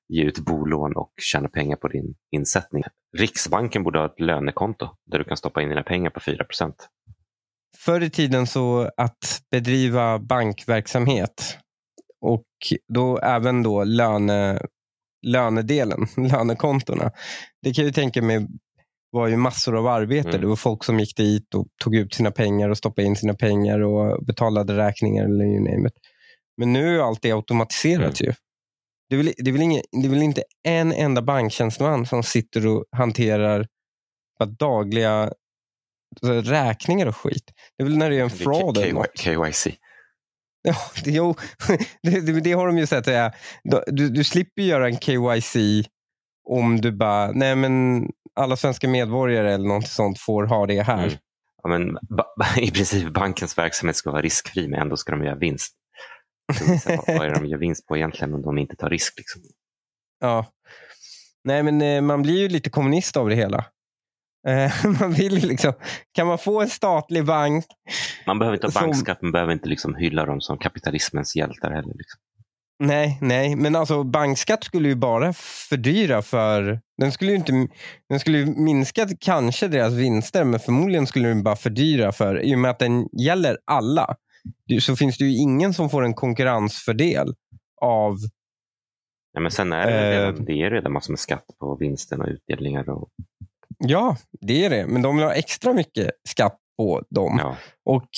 ge 0.09 0.25
ut 0.25 0.39
bolån 0.39 0.97
och 0.97 1.13
tjäna 1.17 1.49
pengar 1.49 1.77
på 1.77 1.89
din 1.89 2.15
insättning. 2.31 2.83
Riksbanken 3.19 3.83
borde 3.83 3.99
ha 3.99 4.07
ett 4.07 4.21
lönekonto 4.21 4.89
där 5.05 5.19
du 5.19 5.25
kan 5.25 5.37
stoppa 5.37 5.63
in 5.63 5.69
dina 5.69 5.83
pengar 5.83 6.11
på 6.11 6.21
4 6.21 6.45
Förr 7.78 8.02
i 8.02 8.11
tiden 8.11 8.47
så 8.47 8.90
att 8.97 9.42
bedriva 9.50 10.18
bankverksamhet 10.18 11.59
och 12.21 12.47
då 12.95 13.18
även 13.18 13.62
då 13.62 13.85
löne, 13.85 14.61
lönedelen, 15.26 16.06
lönekontona. 16.16 17.12
Det 17.62 17.75
kan 17.75 17.85
jag 17.85 17.95
tänka 17.95 18.23
mig 18.23 18.47
var 19.11 19.28
ju 19.28 19.37
massor 19.37 19.76
av 19.76 19.87
arbete. 19.87 20.28
Mm. 20.28 20.40
Det 20.40 20.47
var 20.47 20.56
folk 20.56 20.85
som 20.85 21.00
gick 21.00 21.16
dit 21.16 21.54
och 21.54 21.66
tog 21.85 21.97
ut 21.97 22.14
sina 22.14 22.30
pengar 22.30 22.68
och 22.68 22.78
stoppade 22.78 23.06
in 23.06 23.16
sina 23.16 23.35
pengar 23.35 23.80
och 23.80 24.25
betalade 24.25 24.76
räkningar 24.76 25.25
eller 25.25 25.45
you 25.45 25.61
name 25.61 25.88
it. 25.88 25.95
Men 26.56 26.73
nu 26.73 26.97
är 26.97 27.00
allt 27.00 27.23
det 27.23 27.33
automatiserat 27.33 28.21
mm. 28.21 28.30
ju. 28.30 28.33
Det 29.09 29.14
är, 29.14 29.16
väl, 29.16 29.33
det, 29.37 29.50
är 29.50 29.62
ingen, 29.62 29.83
det 30.02 30.06
är 30.06 30.11
väl 30.11 30.23
inte 30.23 30.42
en 30.62 30.92
enda 30.92 31.23
banktjänsteman 31.23 32.06
som 32.06 32.23
sitter 32.23 32.66
och 32.66 32.85
hanterar 32.92 33.66
dagliga 34.59 35.33
räkningar 36.45 37.07
och 37.07 37.17
skit. 37.17 37.53
Det 37.77 37.83
är 37.83 37.85
väl 37.85 37.99
när 37.99 38.11
det 38.11 38.19
är 38.19 38.23
en 38.23 38.31
fraud 38.31 38.79
eller 38.79 38.93
något. 38.93 39.19
KYC. 39.19 39.67
Ja, 40.63 40.77
det, 41.05 41.11
jo, 41.11 41.35
det, 42.03 42.21
det, 42.21 42.41
det, 42.41 42.53
har 42.53 42.67
de 42.67 42.79
ju 42.79 42.87
sett. 42.87 43.07
Ja. 43.07 43.33
Du, 43.87 44.09
du 44.09 44.25
slipper 44.25 44.63
göra 44.63 44.89
en 44.89 44.99
KYC 44.99 45.57
om 46.49 46.81
du 46.81 46.93
bara, 46.93 47.33
nej 47.33 47.57
men 47.57 48.03
alla 48.35 48.57
svenska 48.57 48.89
medborgare 48.89 49.55
eller 49.55 49.69
något 49.69 49.89
sånt 49.89 50.21
får 50.21 50.45
ha 50.45 50.67
det 50.67 50.83
här. 50.83 51.07
Mm. 51.07 51.19
Ja, 51.63 51.69
men, 51.69 51.99
I 52.65 52.71
princip 52.71 53.09
bankens 53.09 53.59
verksamhet 53.59 53.97
ska 53.97 54.11
vara 54.11 54.23
riskfri 54.23 54.69
men 54.69 54.81
ändå 54.81 54.97
ska 54.97 55.13
de 55.13 55.25
göra 55.25 55.35
vinst. 55.35 55.75
vad 57.07 57.27
är 57.27 57.29
det 57.29 57.35
de 57.35 57.47
gör 57.47 57.59
vinst 57.59 57.87
på 57.87 57.97
egentligen 57.97 58.35
om 58.35 58.43
de 58.43 58.59
inte 58.59 58.77
tar 58.77 58.91
risk? 58.91 59.15
Liksom? 59.17 59.43
Ja. 60.21 60.47
Nej, 61.45 61.63
men 61.63 61.83
eh, 61.83 62.01
man 62.01 62.23
blir 62.23 62.39
ju 62.39 62.49
lite 62.49 62.71
kommunist 62.71 63.17
av 63.17 63.29
det 63.29 63.35
hela. 63.35 63.65
Eh, 64.47 64.73
man 65.00 65.12
vill 65.12 65.35
liksom, 65.35 65.73
kan 66.15 66.26
man 66.26 66.38
få 66.38 66.61
en 66.61 66.69
statlig 66.69 67.25
bank? 67.25 67.65
Man 68.26 68.38
behöver 68.38 68.57
inte 68.57 68.67
ha 68.67 68.81
bankskatt, 68.81 69.23
man 69.23 69.33
behöver 69.33 69.53
inte 69.53 69.69
liksom 69.69 69.95
hylla 69.95 70.26
dem 70.26 70.41
som 70.41 70.59
kapitalismens 70.59 71.37
hjältar 71.37 71.71
heller. 71.71 71.95
Liksom. 71.95 72.21
Nej, 72.79 73.19
nej, 73.21 73.57
men 73.57 73.76
alltså 73.76 74.05
bankskatt 74.05 74.65
skulle 74.65 74.88
ju 74.88 74.95
bara 74.95 75.33
fördyra 75.71 76.23
för... 76.23 76.81
Den 76.99 77.12
skulle 77.12 77.31
ju 77.31 77.37
inte, 77.37 77.69
den 78.09 78.21
skulle 78.21 78.47
minska 78.47 79.09
kanske 79.21 79.69
deras 79.69 79.93
vinster, 79.93 80.45
men 80.45 80.61
förmodligen 80.61 81.07
skulle 81.07 81.29
den 81.29 81.43
bara 81.43 81.57
fördyra 81.57 82.12
för, 82.12 82.43
i 82.43 82.55
och 82.55 82.59
med 82.59 82.71
att 82.71 82.79
den 82.79 83.09
gäller 83.23 83.59
alla, 83.65 84.17
så 84.81 84.97
finns 84.97 85.19
det 85.19 85.25
ju 85.25 85.37
ingen 85.37 85.75
som 85.75 85.91
får 85.91 86.05
en 86.05 86.15
konkurrensfördel 86.15 87.35
av... 87.81 88.17
Ja, 89.33 89.41
men 89.41 89.50
sen 89.50 89.73
är 89.73 89.87
det, 89.87 90.11
redan, 90.11 90.35
eh, 90.35 90.41
det 90.41 90.62
är 90.62 90.71
redan 90.71 90.93
massor 90.93 91.12
med 91.12 91.21
skatt 91.21 91.47
på 91.61 91.76
vinsten 91.76 92.21
och 92.21 92.29
utdelningar. 92.29 92.88
Och... 92.91 93.09
Ja, 93.78 94.16
det 94.40 94.64
är 94.64 94.71
det, 94.71 94.87
men 94.87 95.02
de 95.02 95.16
vill 95.16 95.25
ha 95.25 95.33
extra 95.33 95.73
mycket 95.73 96.11
skatt 96.28 96.59
på 96.78 97.02
dem. 97.11 97.37
Ja. 97.42 97.56
Och 97.85 98.09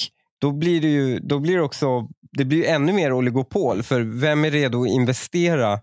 då 0.40 0.52
blir 0.52 0.80
det 0.80 0.88
ju 0.88 1.18
då 1.18 1.38
blir 1.38 1.56
det 1.56 1.62
också 1.62 2.08
det 2.32 2.44
blir 2.44 2.66
ännu 2.66 2.92
mer 2.92 3.12
oligopol. 3.12 3.82
För 3.82 4.00
vem 4.00 4.44
är 4.44 4.50
redo 4.50 4.82
att 4.82 4.88
investera 4.88 5.80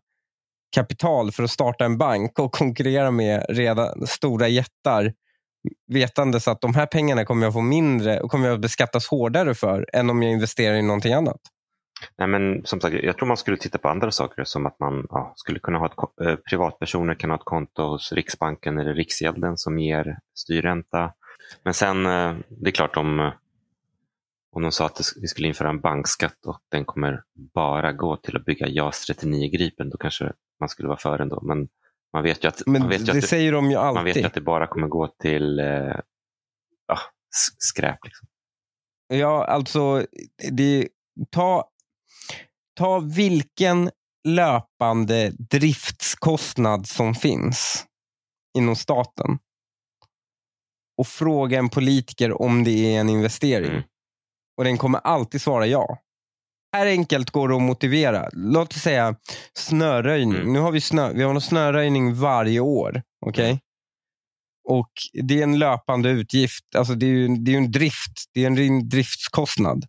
kapital 0.76 1.32
för 1.32 1.44
att 1.44 1.52
starta 1.52 1.86
en 1.86 1.98
bank 1.98 2.40
och 2.40 2.52
konkurrera 2.52 3.12
med 3.12 3.46
redan 3.50 4.08
stora 4.08 4.48
jättar 4.48 5.14
vetandes 5.88 6.48
att 6.48 6.62
de 6.62 6.76
här 6.76 6.86
pengarna 6.86 7.26
kommer 7.26 7.46
jag 7.46 7.54
få 7.54 7.62
mindre 7.62 8.20
och 8.20 8.32
kommer 8.32 8.48
jag 8.48 8.60
beskattas 8.60 9.08
hårdare 9.08 9.56
för 9.56 9.86
än 9.94 10.10
om 10.10 10.24
jag 10.24 10.32
investerar 10.32 10.76
i 10.76 10.82
någonting 10.82 11.14
annat. 11.14 11.42
Nej, 12.18 12.28
men 12.28 12.66
som 12.66 12.82
sagt, 12.82 12.96
jag 13.04 13.18
tror 13.18 13.28
man 13.28 13.38
skulle 13.38 13.58
titta 13.58 13.78
på 13.78 13.90
andra 13.90 14.12
saker 14.12 14.44
som 14.44 14.66
att 14.66 14.80
man 14.80 15.08
ja, 15.10 15.34
skulle 15.36 15.60
kunna 15.60 15.78
ha 15.78 15.86
ett, 15.86 16.28
eh, 16.28 16.36
privatpersoner 16.36 17.16
kan 17.16 17.30
ha 17.30 17.38
ett 17.38 17.46
konto 17.46 17.84
hos 17.84 18.12
Riksbanken 18.12 18.78
eller 18.78 18.94
Riksgälden 18.94 19.58
som 19.58 19.80
ger 19.80 20.20
styrränta. 20.36 21.14
Men 21.64 21.74
sen, 21.74 22.06
eh, 22.06 22.36
det 22.50 22.70
är 22.70 22.72
klart 22.72 22.98
om 22.98 23.32
om 24.56 24.62
de 24.62 24.72
sa 24.72 24.86
att 24.86 25.02
vi 25.22 25.28
skulle 25.28 25.48
införa 25.48 25.70
en 25.70 25.80
bankskatt 25.80 26.46
och 26.46 26.60
den 26.72 26.86
kommer 26.86 27.24
bara 27.54 27.92
gå 27.92 28.18
till 28.18 28.38
att 28.38 28.46
bygga 28.46 28.68
JAS 28.68 29.06
39 29.06 29.50
Gripen, 29.50 29.90
då 29.90 29.98
kanske 29.98 30.34
man 30.60 30.70
skulle 30.70 30.88
vara 30.88 30.98
för 30.98 31.20
ändå. 31.20 31.42
Men 31.42 31.68
man 32.14 32.24
vet 32.24 32.44
ju 32.44 32.48
att, 32.48 32.62
Men 32.66 32.82
man 32.82 32.90
vet 32.90 33.06
det, 33.06 33.12
att 33.12 33.22
det, 33.22 33.28
säger 33.28 33.52
de 33.52 33.72
ju 33.72 33.76
alltid. 33.76 33.96
Man 33.96 34.06
vet 34.06 34.26
att 34.26 34.34
det 34.34 34.42
bara 34.42 34.68
kommer 34.68 34.88
gå 34.88 35.08
till 35.08 35.60
eh, 35.60 36.00
ja, 36.88 37.00
skräp. 37.58 37.98
Liksom. 38.04 38.28
Ja, 39.08 39.46
alltså 39.46 40.06
det, 40.52 40.88
ta, 41.30 41.70
ta 42.76 43.00
vilken 43.00 43.92
löpande 44.28 45.30
driftskostnad 45.30 46.88
som 46.88 47.16
finns 47.16 47.86
inom 48.58 48.76
staten 48.76 49.38
och 50.98 51.08
fråga 51.08 51.60
en 51.60 51.70
politiker 51.70 52.42
om 52.42 52.64
det 52.64 52.96
är 52.96 53.00
en 53.00 53.10
investering. 53.10 53.72
Mm. 53.72 53.84
Och 54.58 54.64
den 54.64 54.78
kommer 54.78 55.00
alltid 55.00 55.42
svara 55.42 55.68
ja. 55.68 55.98
Här 56.74 56.86
enkelt 56.86 57.30
går 57.30 57.50
det 57.50 57.56
att 57.56 57.62
motivera. 57.62 58.30
Låt 58.34 58.76
oss 58.76 58.82
säga 58.82 59.16
snöröjning. 59.54 60.36
Mm. 60.36 60.54
Nu 60.54 60.60
har 60.60 60.72
vi, 60.72 60.82
snö, 60.82 61.14
vi 61.14 61.24
har 61.24 61.40
snöröjning 61.40 62.16
varje 62.16 62.60
år. 62.60 63.02
Okay? 63.26 63.46
Mm. 63.46 63.60
Och 64.70 64.92
Det 65.24 65.40
är 65.40 65.44
en 65.44 65.60
löpande 65.60 66.10
utgift. 66.10 66.76
Alltså 66.76 66.96
det, 66.96 67.06
är, 67.06 67.46
det 67.46 67.54
är 67.54 67.58
en 67.58 67.72
drift. 67.72 68.32
Det 68.34 68.44
är 68.44 68.48
en 68.48 68.90
driftskostnad. 68.90 69.86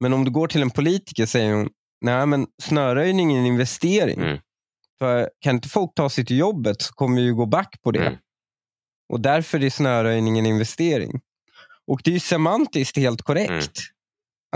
Men 0.00 0.12
om 0.12 0.24
du 0.24 0.30
går 0.30 0.48
till 0.48 0.62
en 0.62 0.70
politiker 0.70 1.26
säger 1.26 1.54
hon, 1.54 1.68
nej 2.00 2.26
men 2.26 2.46
snöröjning 2.62 3.32
är 3.32 3.38
en 3.38 3.46
investering. 3.46 4.20
Mm. 4.20 4.38
För 4.98 5.30
Kan 5.40 5.54
inte 5.54 5.68
folk 5.68 5.94
ta 5.94 6.10
sig 6.10 6.24
till 6.24 6.38
jobbet 6.38 6.82
så 6.82 6.92
kommer 6.92 7.22
vi 7.22 7.30
gå 7.30 7.46
back 7.46 7.82
på 7.82 7.90
det. 7.90 8.06
Mm. 8.06 8.18
Och 9.12 9.20
Därför 9.20 9.64
är 9.64 9.70
snöröjning 9.70 10.38
en 10.38 10.46
investering. 10.46 11.20
Och 11.86 12.00
det 12.04 12.14
är 12.14 12.20
semantiskt 12.20 12.96
helt 12.96 13.22
korrekt. 13.22 13.50
Mm. 13.50 13.68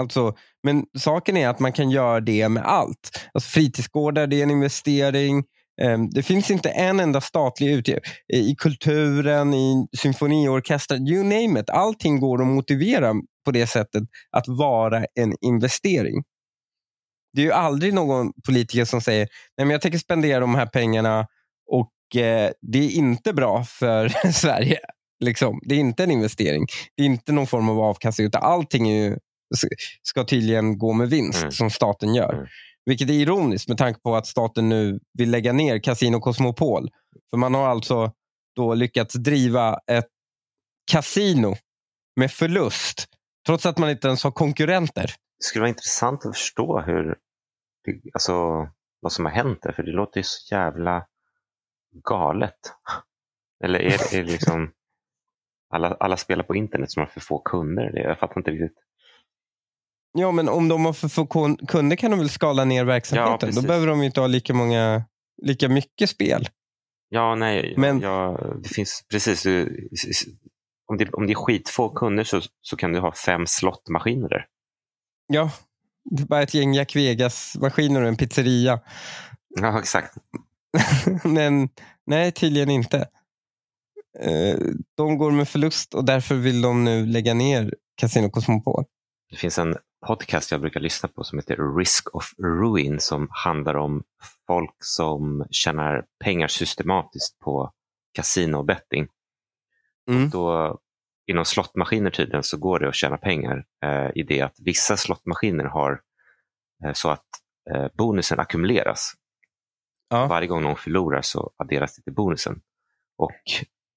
Alltså, 0.01 0.35
men 0.63 0.85
saken 0.99 1.37
är 1.37 1.49
att 1.49 1.61
man 1.61 1.73
kan 1.73 1.91
göra 1.91 2.21
det 2.21 2.49
med 2.49 2.65
allt. 2.65 3.29
Alltså, 3.35 3.51
fritidsgårdar 3.51 4.27
det 4.27 4.37
är 4.37 4.43
en 4.43 4.51
investering. 4.51 5.45
Ehm, 5.83 6.11
det 6.11 6.23
finns 6.23 6.51
inte 6.51 6.71
en 6.71 7.01
enda 7.01 7.21
statlig 7.21 7.73
utgift 7.73 8.01
i 8.33 8.55
kulturen, 8.55 9.55
i 9.55 9.87
symfoniorkestrar, 9.97 10.99
you 10.99 11.23
name 11.23 11.61
it. 11.61 11.71
Allting 11.71 12.21
går 12.21 12.43
att 12.43 12.49
motivera 12.49 13.15
på 13.45 13.51
det 13.51 13.67
sättet 13.67 14.03
att 14.31 14.49
vara 14.49 15.05
en 15.15 15.35
investering. 15.41 16.23
Det 17.33 17.41
är 17.41 17.45
ju 17.45 17.53
aldrig 17.53 17.95
någon 17.95 18.33
politiker 18.47 18.85
som 18.85 19.01
säger 19.01 19.29
Nej, 19.57 19.65
men 19.67 19.71
jag 19.71 19.81
tänker 19.81 19.99
spendera 19.99 20.41
de 20.41 20.55
här 20.55 20.67
pengarna 20.67 21.27
och 21.71 22.17
eh, 22.17 22.51
det 22.61 22.79
är 22.79 22.91
inte 22.91 23.33
bra 23.33 23.65
för 23.65 24.09
Sverige. 24.33 24.79
Liksom. 25.25 25.61
Det 25.63 25.75
är 25.75 25.79
inte 25.79 26.05
en 26.05 26.11
investering. 26.11 26.67
Det 26.97 27.03
är 27.03 27.07
inte 27.07 27.33
någon 27.33 27.47
form 27.47 27.69
av 27.69 27.81
avkastning. 27.81 28.27
Utan 28.27 28.43
allting 28.43 28.89
är 28.91 29.05
ju 29.05 29.17
ska 30.03 30.25
tydligen 30.25 30.79
gå 30.79 30.93
med 30.93 31.11
vinst 31.11 31.43
mm. 31.43 31.53
som 31.53 31.71
staten 31.71 32.15
gör. 32.15 32.33
Mm. 32.35 32.47
Vilket 32.85 33.11
är 33.11 33.15
ironiskt 33.15 33.69
med 33.69 33.79
tanke 33.79 34.01
på 34.01 34.17
att 34.17 34.27
staten 34.27 34.69
nu 34.69 35.01
vill 35.19 35.31
lägga 35.31 35.53
ner 35.53 35.79
Casino 35.79 36.21
Cosmopol. 36.21 36.91
För 37.31 37.37
man 37.37 37.55
har 37.55 37.69
alltså 37.69 38.13
då 38.57 38.75
lyckats 38.75 39.15
driva 39.15 39.79
ett 39.91 40.09
kasino 40.91 41.57
med 42.17 42.31
förlust 42.31 43.07
trots 43.47 43.67
att 43.67 43.79
man 43.79 43.91
inte 43.91 44.09
ens 44.09 44.25
har 44.25 44.31
konkurrenter. 44.31 45.15
Det 45.43 45.47
skulle 45.47 45.61
vara 45.61 45.69
intressant 45.69 46.27
att 46.27 46.37
förstå 46.37 46.81
hur, 46.81 47.19
alltså, 48.13 48.33
vad 49.01 49.13
som 49.13 49.25
har 49.25 49.33
hänt 49.33 49.63
där, 49.63 49.73
för 49.73 49.83
det 49.83 49.93
låter 49.93 50.21
ju 50.21 50.25
så 50.25 50.55
jävla 50.55 51.07
galet. 52.05 52.59
Eller 53.65 53.79
är 53.79 53.99
det, 53.99 54.19
är 54.19 54.25
det 54.25 54.31
liksom 54.31 54.73
alla, 55.75 55.95
alla 55.95 56.17
spelar 56.17 56.45
på 56.45 56.55
internet 56.55 56.91
som 56.91 57.01
har 57.01 57.07
för 57.07 57.21
få 57.21 57.39
kunder? 57.39 57.93
Jag 57.97 58.19
fattar 58.19 58.41
inte 58.41 58.51
riktigt. 58.51 58.79
Ja, 60.13 60.31
men 60.33 60.49
om 60.49 60.69
de 60.69 60.85
har 60.85 60.93
för 60.93 61.09
få 61.09 61.27
kunder 61.69 61.97
kan 61.97 62.11
de 62.11 62.21
väl 62.21 62.29
skala 62.31 62.65
ner 62.65 62.85
verksamheten? 62.85 63.51
Ja, 63.55 63.61
Då 63.61 63.67
behöver 63.67 63.87
de 63.87 64.03
inte 64.03 64.21
ha 64.21 64.27
lika, 64.27 64.55
många, 64.55 65.05
lika 65.43 65.69
mycket 65.69 66.11
spel. 66.11 66.49
Ja, 67.09 67.35
nej. 67.35 67.75
Men, 67.77 68.01
ja, 68.01 68.41
det 68.63 68.69
finns 68.69 69.07
precis. 69.11 69.47
Om 70.87 70.97
det, 70.97 71.13
om 71.13 71.27
det 71.27 71.33
är 71.33 71.35
skitfå 71.35 71.89
kunder 71.89 72.25
så, 72.25 72.41
så 72.61 72.77
kan 72.77 72.93
du 72.93 72.99
ha 73.01 73.13
fem 73.13 73.47
slottmaskiner 73.47 74.29
där. 74.29 74.47
Ja, 75.33 75.51
det 76.11 76.23
är 76.23 76.27
bara 76.27 76.43
ett 76.43 76.55
gäng 76.55 76.75
Jack 76.75 76.97
Vegas-maskiner 76.97 78.03
och 78.03 78.09
en 78.09 78.17
pizzeria. 78.17 78.81
Ja, 79.61 79.79
exakt. 79.79 80.17
Men 81.25 81.69
nej, 82.07 82.33
tydligen 82.33 82.71
inte. 82.71 83.09
Eh, 84.19 84.59
De 84.97 85.19
går 85.19 85.31
med 85.31 85.49
förlust 85.49 85.95
och 85.95 86.05
därför 86.05 86.35
vill 86.35 86.63
de 86.63 86.85
nu 86.85 87.07
lägga 87.07 87.35
ner 87.35 87.75
Casino 87.97 88.31
Cosmopol. 88.31 88.85
Det 89.31 89.37
finns 89.37 89.59
en 89.59 89.77
podcast 90.07 90.51
jag 90.51 90.61
brukar 90.61 90.81
lyssna 90.81 91.09
på 91.09 91.25
som 91.25 91.39
heter 91.39 91.77
Risk 91.79 92.15
of 92.15 92.33
Ruin 92.39 93.01
som 93.01 93.29
handlar 93.31 93.75
om 93.75 94.03
folk 94.47 94.75
som 94.79 95.47
tjänar 95.51 96.05
pengar 96.25 96.49
systematiskt 96.49 97.39
på 97.39 97.73
kasino 98.13 98.57
och 98.57 98.65
betting. 98.65 99.07
Mm. 100.11 100.31
Då, 100.31 100.79
inom 101.33 101.45
slottmaskiner 101.45 102.11
tydligen 102.11 102.43
så 102.43 102.57
går 102.57 102.79
det 102.79 102.89
att 102.89 102.95
tjäna 102.95 103.17
pengar 103.19 103.65
eh, 103.85 104.11
i 104.15 104.23
det 104.23 104.41
att 104.41 104.57
vissa 104.61 104.97
slottmaskiner 104.97 105.65
har 105.65 106.01
eh, 106.85 106.93
så 106.93 107.11
att 107.11 107.27
eh, 107.71 107.87
bonusen 107.95 108.41
ackumuleras. 108.41 109.13
Ja. 110.11 110.27
Varje 110.27 110.49
gång 110.49 110.63
någon 110.63 110.77
förlorar 110.77 111.23
så 111.23 111.51
adderas 111.57 111.97
det 111.97 112.03
till 112.03 112.13
bonusen. 112.15 112.61
Och 113.17 113.43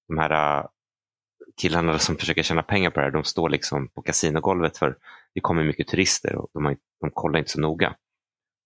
de 0.08 0.18
här 0.18 0.60
äh, 0.60 0.66
killarna 1.62 2.00
som 2.00 2.16
försöker 2.16 2.44
tjäna 2.44 2.64
pengar 2.64 2.90
på 2.90 3.00
det 3.00 3.06
här, 3.06 3.12
de 3.12 3.24
står 3.24 3.50
liksom 3.50 3.88
på 3.88 4.02
kasinogolvet 4.02 4.78
för 4.78 4.98
det 5.34 5.40
kommer 5.42 5.64
mycket 5.64 5.88
turister 5.88 6.36
och 6.36 6.50
de, 6.54 6.66
har, 6.66 6.78
de 7.02 7.12
kollar 7.12 7.40
inte 7.40 7.52
så 7.52 7.62
noga. 7.62 7.96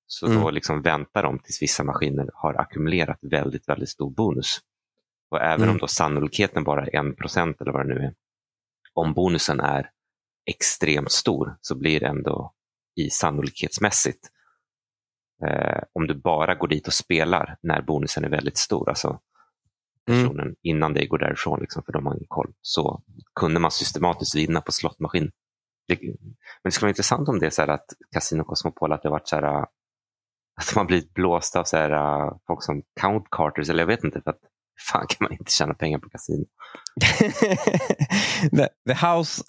Så 0.07 0.25
Mm. 0.27 0.41
då 0.41 0.49
liksom 0.51 0.81
väntar 0.81 1.23
de 1.23 1.39
tills 1.39 1.61
vissa 1.61 1.83
maskiner 1.83 2.29
har 2.33 2.53
ackumulerat 2.61 3.17
väldigt, 3.21 3.69
väldigt 3.69 3.89
stor 3.89 4.09
bonus. 4.09 4.59
Och 5.31 5.41
även 5.41 5.61
Mm. 5.61 5.69
om 5.69 5.77
då 5.77 5.87
sannolikheten 5.87 6.63
bara 6.63 6.85
är 6.85 6.89
1% 6.95 7.61
eller 7.61 7.71
vad 7.71 7.87
det 7.87 7.93
nu 7.93 7.99
är, 7.99 8.13
om 8.99 9.13
bonusen 9.13 9.59
är 9.59 9.89
extremt 10.45 11.11
stor 11.11 11.57
så 11.61 11.75
blir 11.75 11.99
det 11.99 12.07
ändå 12.07 12.53
i 12.95 13.09
sannolikhetsmässigt 13.09 14.27
eh, 15.47 15.83
om 15.93 16.07
du 16.07 16.13
bara 16.15 16.55
går 16.55 16.67
dit 16.67 16.87
och 16.87 16.93
spelar 16.93 17.57
när 17.61 17.81
bonusen 17.81 18.23
är 18.23 18.29
väldigt 18.29 18.57
stor, 18.57 18.89
alltså 18.89 19.19
Mm. 20.09 20.23
personen 20.23 20.55
innan 20.61 20.93
det 20.93 21.05
går 21.05 21.17
därifrån, 21.17 21.59
liksom, 21.59 21.83
för 21.83 21.91
de 21.93 22.05
har 22.05 22.13
ingen 22.13 22.27
koll, 22.27 22.53
så 22.61 23.01
kunde 23.35 23.59
man 23.59 23.71
systematiskt 23.71 24.35
vinna 24.35 24.61
på 24.61 24.71
slottmaskin. 24.71 25.31
Det, 25.87 25.99
men 26.01 26.27
det 26.63 26.71
skulle 26.71 26.85
vara 26.85 26.91
intressant 26.91 27.29
om 27.29 27.39
det 27.39 27.45
är 27.45 27.49
så 27.49 27.61
här 27.61 27.69
att 27.69 27.85
Casino 28.13 28.43
Cosmopol, 28.43 28.91
att 28.91 29.01
det 29.03 29.09
har 29.09 29.11
varit 29.11 29.27
så 29.27 29.35
här, 29.35 29.43
att 29.43 30.75
har 30.75 30.85
blivit 30.85 31.13
blåsta 31.13 31.59
av 31.59 31.63
så 31.63 31.77
här, 31.77 31.91
äh, 31.91 32.37
folk 32.47 32.63
som 32.63 32.83
Count 33.01 33.27
Carters, 33.31 33.69
eller 33.69 33.79
jag 33.79 33.87
vet 33.87 34.03
inte, 34.03 34.21
för 34.21 34.29
att 34.29 34.41
fan 34.91 35.07
kan 35.07 35.17
man 35.19 35.31
inte 35.31 35.51
tjäna 35.51 35.73
pengar 35.73 35.99
på 35.99 36.09
kasino. 36.09 36.45
the, 38.57 38.67
the 38.87 39.05
house 39.07 39.43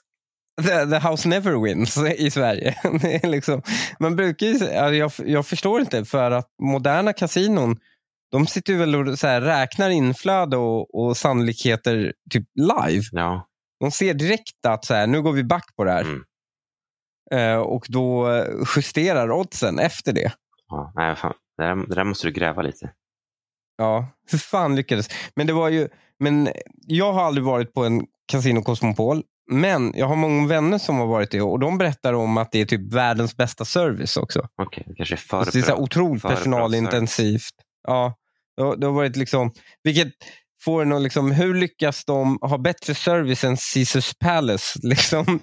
The, 0.63 0.87
the 0.87 1.09
house 1.09 1.29
never 1.29 1.63
wins 1.63 1.99
i 1.99 2.31
Sverige. 2.31 2.75
Liksom, 3.23 3.63
man 3.99 4.17
brukar 4.17 4.47
ju, 4.47 4.59
ja, 4.59 4.91
jag, 4.91 5.13
jag 5.19 5.47
förstår 5.47 5.81
inte, 5.81 6.05
för 6.05 6.31
att 6.31 6.49
moderna 6.63 7.13
kasinon 7.13 7.77
de 8.31 8.47
sitter 8.47 8.77
väl 8.77 8.95
och 8.95 9.19
så 9.19 9.27
här, 9.27 9.41
räknar 9.41 9.91
inflöde 9.91 10.57
och, 10.57 10.95
och 10.95 11.17
sannolikheter 11.17 12.13
typ 12.31 12.45
live. 12.55 13.05
Ja, 13.13 13.47
De 13.81 13.91
ser 13.91 14.15
direkt 14.15 14.67
att 14.67 14.85
så 14.85 14.95
här, 14.95 15.07
nu 15.07 15.23
går 15.23 15.33
vi 15.33 15.45
back 15.45 15.77
på 15.77 15.85
det 15.85 15.93
här. 15.93 16.03
Mm. 16.03 16.25
Eh, 17.33 17.59
och 17.61 17.87
då 17.89 18.29
justerar 18.77 19.31
oddsen 19.33 19.79
efter 19.79 20.13
det. 20.13 20.33
ja 20.69 20.93
nej, 20.95 21.17
fan. 21.17 21.35
Det, 21.57 21.65
där, 21.65 21.77
det 21.89 21.95
där 21.95 22.05
måste 22.05 22.27
du 22.27 22.33
gräva 22.33 22.63
lite. 22.63 22.93
Ja, 23.81 24.07
hur 24.31 24.39
fan 24.39 24.77
lyckades? 24.77 25.09
Men 25.37 25.47
det 25.47 25.53
var 25.53 25.69
ju, 25.69 25.89
men 26.19 26.49
jag 26.87 27.13
har 27.13 27.25
aldrig 27.25 27.45
varit 27.45 27.75
på 27.75 27.85
en 27.85 28.07
Casino 28.33 28.63
Cosmopol. 28.63 29.23
Men 29.51 29.93
jag 29.97 30.07
har 30.07 30.17
många 30.17 30.47
vänner 30.47 30.79
som 30.79 30.97
har 30.97 31.07
varit 31.07 31.31
det 31.31 31.41
och 31.41 31.59
de 31.59 31.79
berättar 31.79 32.13
om 32.13 32.37
att 32.37 32.53
det 32.53 32.61
är 32.61 32.65
typ 32.65 32.93
världens 32.93 33.37
bästa 33.37 33.65
service 33.65 34.17
också. 34.17 34.49
Okej, 34.63 34.85
det 34.87 34.95
kanske 34.95 35.17
för 35.17 35.45
det 35.53 35.59
är 35.59 35.63
så 35.63 35.77
otroligt 35.77 36.23
personalintensivt. 36.23 37.55
Ja, 37.87 38.15
det 38.57 38.63
har, 38.63 38.77
det 38.77 38.87
har 38.87 38.93
varit 38.93 39.17
liksom, 39.17 39.53
vilket 39.83 40.09
får 40.65 40.83
en 40.83 40.93
att 40.93 41.03
liksom, 41.03 41.31
hur 41.31 41.55
lyckas 41.55 42.05
de 42.05 42.39
ha 42.41 42.59
bättre 42.59 42.95
service 42.95 43.45
än 43.45 43.57
Caesars 43.75 44.15
Palace? 44.21 44.79
Liksom? 44.83 45.41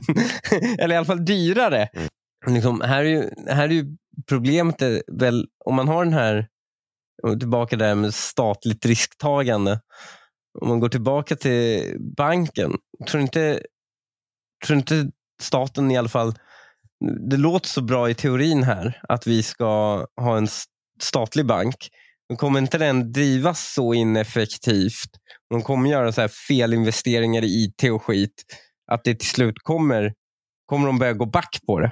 Eller 0.79 0.95
i 0.95 0.97
alla 0.97 1.05
fall 1.05 1.25
dyrare. 1.25 1.89
Mm. 1.93 2.55
Liksom, 2.55 2.81
här, 2.81 2.99
är 2.99 3.09
ju, 3.09 3.29
här 3.47 3.63
är 3.63 3.73
ju 3.73 3.85
problemet 4.29 4.81
är 4.81 5.03
väl, 5.07 5.47
om 5.65 5.75
man 5.75 5.87
har 5.87 6.05
den 6.05 6.13
här, 6.13 6.47
och 7.23 7.39
tillbaka 7.39 7.75
där 7.75 7.95
med 7.95 8.13
statligt 8.13 8.85
risktagande. 8.85 9.81
Om 10.61 10.67
man 10.67 10.79
går 10.79 10.89
tillbaka 10.89 11.35
till 11.35 11.95
banken, 12.17 12.71
tror 13.09 13.21
inte, 13.23 13.61
tror 14.65 14.77
inte 14.77 15.11
staten 15.41 15.91
i 15.91 15.97
alla 15.97 16.09
fall 16.09 16.33
det 17.29 17.37
låter 17.37 17.69
så 17.69 17.81
bra 17.81 18.09
i 18.09 18.13
teorin 18.13 18.63
här 18.63 19.01
att 19.09 19.27
vi 19.27 19.43
ska 19.43 20.05
ha 20.21 20.37
en 20.37 20.47
statlig 21.01 21.45
bank. 21.45 21.89
Men 22.29 22.37
kommer 22.37 22.59
inte 22.59 22.77
den 22.77 23.11
drivas 23.11 23.73
så 23.73 23.93
ineffektivt? 23.93 25.09
De 25.49 25.61
kommer 25.61 25.89
göra 25.89 26.11
så 26.11 26.21
här 26.21 26.27
felinvesteringar 26.47 27.43
i 27.43 27.47
IT 27.47 27.91
och 27.91 28.03
skit. 28.03 28.43
Att 28.91 29.03
det 29.03 29.15
till 29.15 29.29
slut 29.29 29.55
kommer, 29.63 30.13
kommer 30.65 30.87
de 30.87 30.99
börja 30.99 31.13
gå 31.13 31.25
back 31.25 31.59
på 31.67 31.79
det. 31.79 31.91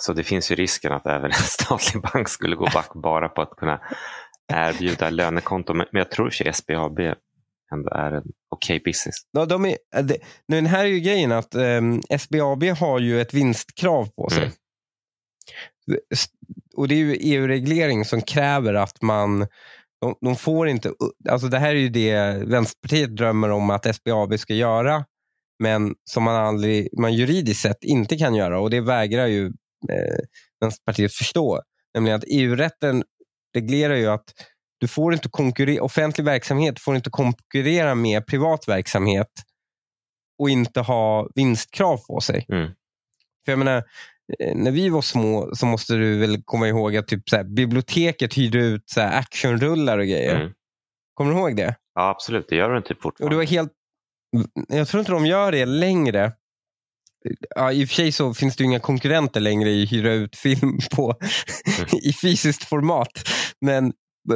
Så 0.00 0.12
det 0.12 0.24
finns 0.24 0.50
ju 0.50 0.54
risken 0.54 0.92
att 0.92 1.06
även 1.06 1.24
en 1.24 1.32
statlig 1.42 2.02
bank 2.02 2.28
skulle 2.28 2.56
gå 2.56 2.66
back 2.74 2.90
bara 2.94 3.28
på 3.28 3.42
att 3.42 3.56
kunna 3.56 3.80
erbjuda 4.52 5.10
lönekonto. 5.10 5.74
Men 5.74 5.86
jag 5.90 6.10
tror 6.10 6.26
att 6.26 6.56
SBAB 6.56 6.98
ändå 7.72 7.90
är 7.90 8.12
en 8.12 8.22
okej 8.50 8.80
business. 8.84 9.14
Ja, 9.32 9.46
de 9.46 9.64
är, 9.66 9.76
det, 10.02 10.18
nu, 10.48 10.56
den 10.56 10.66
här 10.66 10.84
är 10.84 10.88
ju 10.88 11.00
grejen 11.00 11.32
att 11.32 11.54
ehm, 11.54 12.00
SBAB 12.18 12.64
har 12.64 12.98
ju 12.98 13.20
ett 13.20 13.34
vinstkrav 13.34 14.08
på 14.16 14.30
sig. 14.30 14.42
Mm. 14.42 14.52
Och 16.76 16.88
det 16.88 16.94
är 16.94 16.98
ju 16.98 17.16
EU-reglering 17.20 18.04
som 18.04 18.22
kräver 18.22 18.74
att 18.74 19.02
man 19.02 19.46
de, 20.00 20.14
de 20.20 20.36
får 20.36 20.68
inte, 20.68 20.92
alltså 21.28 21.48
det 21.48 21.58
här 21.58 21.68
är 21.68 21.78
ju 21.78 21.88
det 21.88 22.42
Vänsterpartiet 22.46 23.16
drömmer 23.16 23.50
om 23.50 23.70
att 23.70 23.96
SBAB 23.96 24.38
ska 24.38 24.54
göra, 24.54 25.04
men 25.62 25.94
som 26.10 26.22
man, 26.22 26.36
aldrig, 26.36 26.98
man 26.98 27.14
juridiskt 27.14 27.62
sett 27.62 27.84
inte 27.84 28.16
kan 28.16 28.34
göra 28.34 28.60
och 28.60 28.70
det 28.70 28.80
vägrar 28.80 29.26
ju 29.26 29.46
eh, 29.90 30.18
Vänsterpartiet 30.60 31.12
förstå. 31.12 31.62
Nämligen 31.94 32.18
att 32.18 32.24
EU-rätten 32.30 33.04
reglerar 33.54 33.94
ju 33.94 34.06
att 34.06 34.24
du 34.78 34.88
får 34.88 35.12
inte 35.12 35.28
konkurrera, 35.28 35.82
offentlig 35.82 36.24
verksamhet 36.24 36.80
får 36.80 36.96
inte 36.96 37.10
konkurrera 37.10 37.94
med 37.94 38.26
privat 38.26 38.68
verksamhet 38.68 39.30
och 40.38 40.50
inte 40.50 40.80
ha 40.80 41.28
vinstkrav 41.34 41.96
på 42.06 42.20
sig. 42.20 42.46
Mm. 42.48 42.66
För 43.44 43.52
jag 43.52 43.58
menar, 43.58 43.76
eh, 44.38 44.56
när 44.56 44.70
vi 44.70 44.88
var 44.88 45.02
små 45.02 45.50
så 45.54 45.66
måste 45.66 45.94
du 45.94 46.18
väl 46.18 46.42
komma 46.44 46.68
ihåg 46.68 46.96
att 46.96 47.08
typ 47.08 47.28
så 47.28 47.36
här, 47.36 47.44
biblioteket 47.44 48.34
hyrde 48.34 48.58
ut 48.58 48.82
så 48.86 49.00
här, 49.00 49.18
actionrullar 49.18 49.98
och 49.98 50.06
grejer. 50.06 50.36
Mm. 50.36 50.52
Kommer 51.14 51.32
du 51.32 51.38
ihåg 51.38 51.56
det? 51.56 51.74
Ja, 51.94 52.08
absolut. 52.08 52.46
Det 52.48 52.56
gör 52.56 52.70
den 52.70 52.82
typ 52.82 52.96
Och 52.96 53.02
fortfarande. 53.02 53.34
det 53.34 53.38
var 53.38 53.44
helt... 53.44 53.72
Jag 54.68 54.88
tror 54.88 55.00
inte 55.00 55.12
de 55.12 55.26
gör 55.26 55.52
det 55.52 55.66
längre. 55.66 56.32
Ja, 57.54 57.72
I 57.72 57.84
och 57.84 57.88
för 57.88 57.94
sig 57.94 58.12
så 58.12 58.34
finns 58.34 58.56
det 58.56 58.62
ju 58.64 58.66
inga 58.68 58.80
konkurrenter 58.80 59.40
längre 59.40 59.70
i 59.70 59.86
hyra 59.86 60.12
ut 60.12 60.36
film 60.36 60.78
på 60.96 61.14
i 62.02 62.12
fysiskt 62.12 62.64
format. 62.64 63.08
Men 63.60 63.92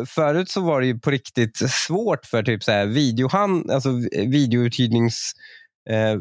förut 0.06 0.50
så 0.50 0.60
var 0.60 0.80
det 0.80 0.86
ju 0.86 0.98
på 0.98 1.10
riktigt 1.10 1.56
svårt 1.70 2.26
för 2.26 2.42
typ 2.42 2.64
så 2.64 2.72
här 2.72 2.86
videohan, 2.86 3.70
alltså 3.70 3.90
videouthyrnings, 4.26 5.32
eh, 5.90 6.12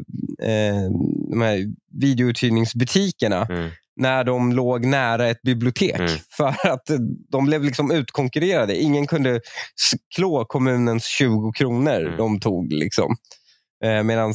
eh, 0.50 0.90
de 1.30 1.40
här 1.42 1.64
videouthyrningsbutikerna 2.00 3.46
Mm. 3.50 3.70
när 3.96 4.24
de 4.24 4.52
låg 4.52 4.84
nära 4.86 5.28
ett 5.28 5.42
bibliotek. 5.42 5.98
Mm. 6.00 6.10
För 6.36 6.68
att 6.68 6.90
de 7.32 7.44
blev 7.46 7.64
liksom 7.64 7.90
utkonkurrerade. 7.90 8.76
Ingen 8.76 9.06
kunde 9.06 9.40
klå 10.16 10.44
kommunens 10.44 11.04
20 11.06 11.52
kronor 11.52 12.00
Mm. 12.00 12.16
de 12.16 12.40
tog. 12.40 12.72
Liksom. 12.72 13.16
Eh, 13.84 14.02
Medan 14.02 14.34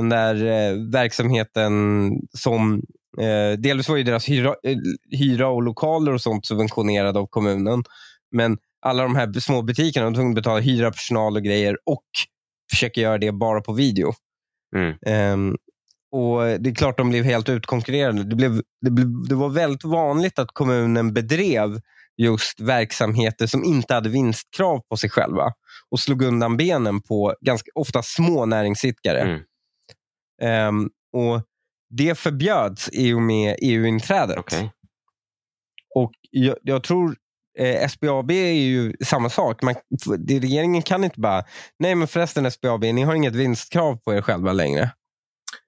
den 0.00 0.08
där 0.08 0.34
eh, 0.34 0.90
verksamheten 0.92 2.12
som 2.38 2.82
eh, 3.20 3.58
delvis 3.58 3.88
var 3.88 3.96
ju 3.96 4.02
deras 4.02 4.28
hyra, 4.28 4.54
eh, 4.62 4.76
hyra 5.10 5.48
och 5.48 5.62
lokaler 5.62 6.12
och 6.12 6.20
sånt 6.20 6.46
subventionerade 6.46 7.18
av 7.18 7.26
kommunen. 7.26 7.84
Men 8.32 8.58
alla 8.86 9.02
de 9.02 9.16
här 9.16 9.40
små 9.40 9.62
butikerna 9.62 10.04
de 10.04 10.12
var 10.12 10.14
tvungna 10.14 10.30
att 10.30 10.34
betala 10.34 10.60
hyra, 10.60 10.90
personal 10.90 11.36
och 11.36 11.42
grejer 11.42 11.76
och 11.86 12.04
försöka 12.70 13.00
göra 13.00 13.18
det 13.18 13.32
bara 13.32 13.60
på 13.60 13.72
video. 13.72 14.12
Mm. 14.76 14.94
Ehm, 15.06 15.56
och 16.12 16.40
Det 16.42 16.70
är 16.70 16.74
klart 16.74 16.98
de 16.98 17.10
blev 17.10 17.24
helt 17.24 17.48
utkonkurrerade. 17.48 18.24
Det, 18.24 18.36
blev, 18.36 18.62
det, 18.80 18.90
blev, 18.90 19.06
det 19.28 19.34
var 19.34 19.48
väldigt 19.48 19.84
vanligt 19.84 20.38
att 20.38 20.48
kommunen 20.52 21.12
bedrev 21.12 21.80
just 22.16 22.60
verksamheter 22.60 23.46
som 23.46 23.64
inte 23.64 23.94
hade 23.94 24.08
vinstkrav 24.08 24.80
på 24.88 24.96
sig 24.96 25.10
själva 25.10 25.52
och 25.90 26.00
slog 26.00 26.22
undan 26.22 26.56
benen 26.56 27.02
på 27.02 27.34
ganska 27.40 27.70
ofta 27.74 28.02
små 28.02 28.46
näringsidkare. 28.46 29.20
Mm. 29.20 29.40
Ehm, 30.40 30.90
och 31.12 31.42
Det 31.90 32.18
förbjöds 32.18 32.90
i 32.92 33.12
och 33.12 33.22
med 33.22 33.56
EU-inträdet. 33.62 34.38
Okej. 34.38 34.72
Och 35.94 36.12
jag, 36.30 36.56
jag 36.62 36.82
tror 36.82 37.16
eh, 37.58 37.88
SBAB 37.88 38.30
är 38.30 38.52
ju 38.52 38.92
samma 39.04 39.30
sak. 39.30 39.62
Man, 39.62 39.74
regeringen 40.28 40.82
kan 40.82 41.04
inte 41.04 41.20
bara, 41.20 41.44
nej 41.78 41.94
men 41.94 42.08
förresten 42.08 42.50
SBAB, 42.50 42.80
ni 42.82 43.02
har 43.02 43.14
inget 43.14 43.34
vinstkrav 43.34 43.96
på 43.96 44.14
er 44.14 44.22
själva 44.22 44.52
längre. 44.52 44.90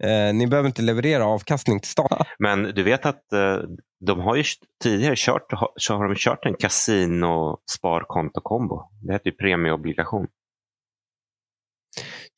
Eh, 0.05 0.35
ni 0.35 0.47
behöver 0.47 0.67
inte 0.67 0.83
leverera 0.83 1.27
avkastning 1.27 1.81
till 1.81 1.91
staten. 1.91 2.27
Men 2.39 2.63
du 2.63 2.83
vet 2.83 3.07
att 3.07 3.33
eh, 3.33 3.59
de 4.07 4.21
har 4.21 4.37
ju 4.37 4.45
tidigare 4.83 5.15
kört, 5.17 5.47
så 5.77 5.97
har 5.97 6.09
de 6.09 6.15
kört 6.17 6.47
en 6.47 6.55
kasino 6.55 7.59
sparkonto-kombo. 7.71 8.91
Det 9.03 9.13
heter 9.13 9.31
ju 9.31 9.37
premieobligation. 9.37 10.27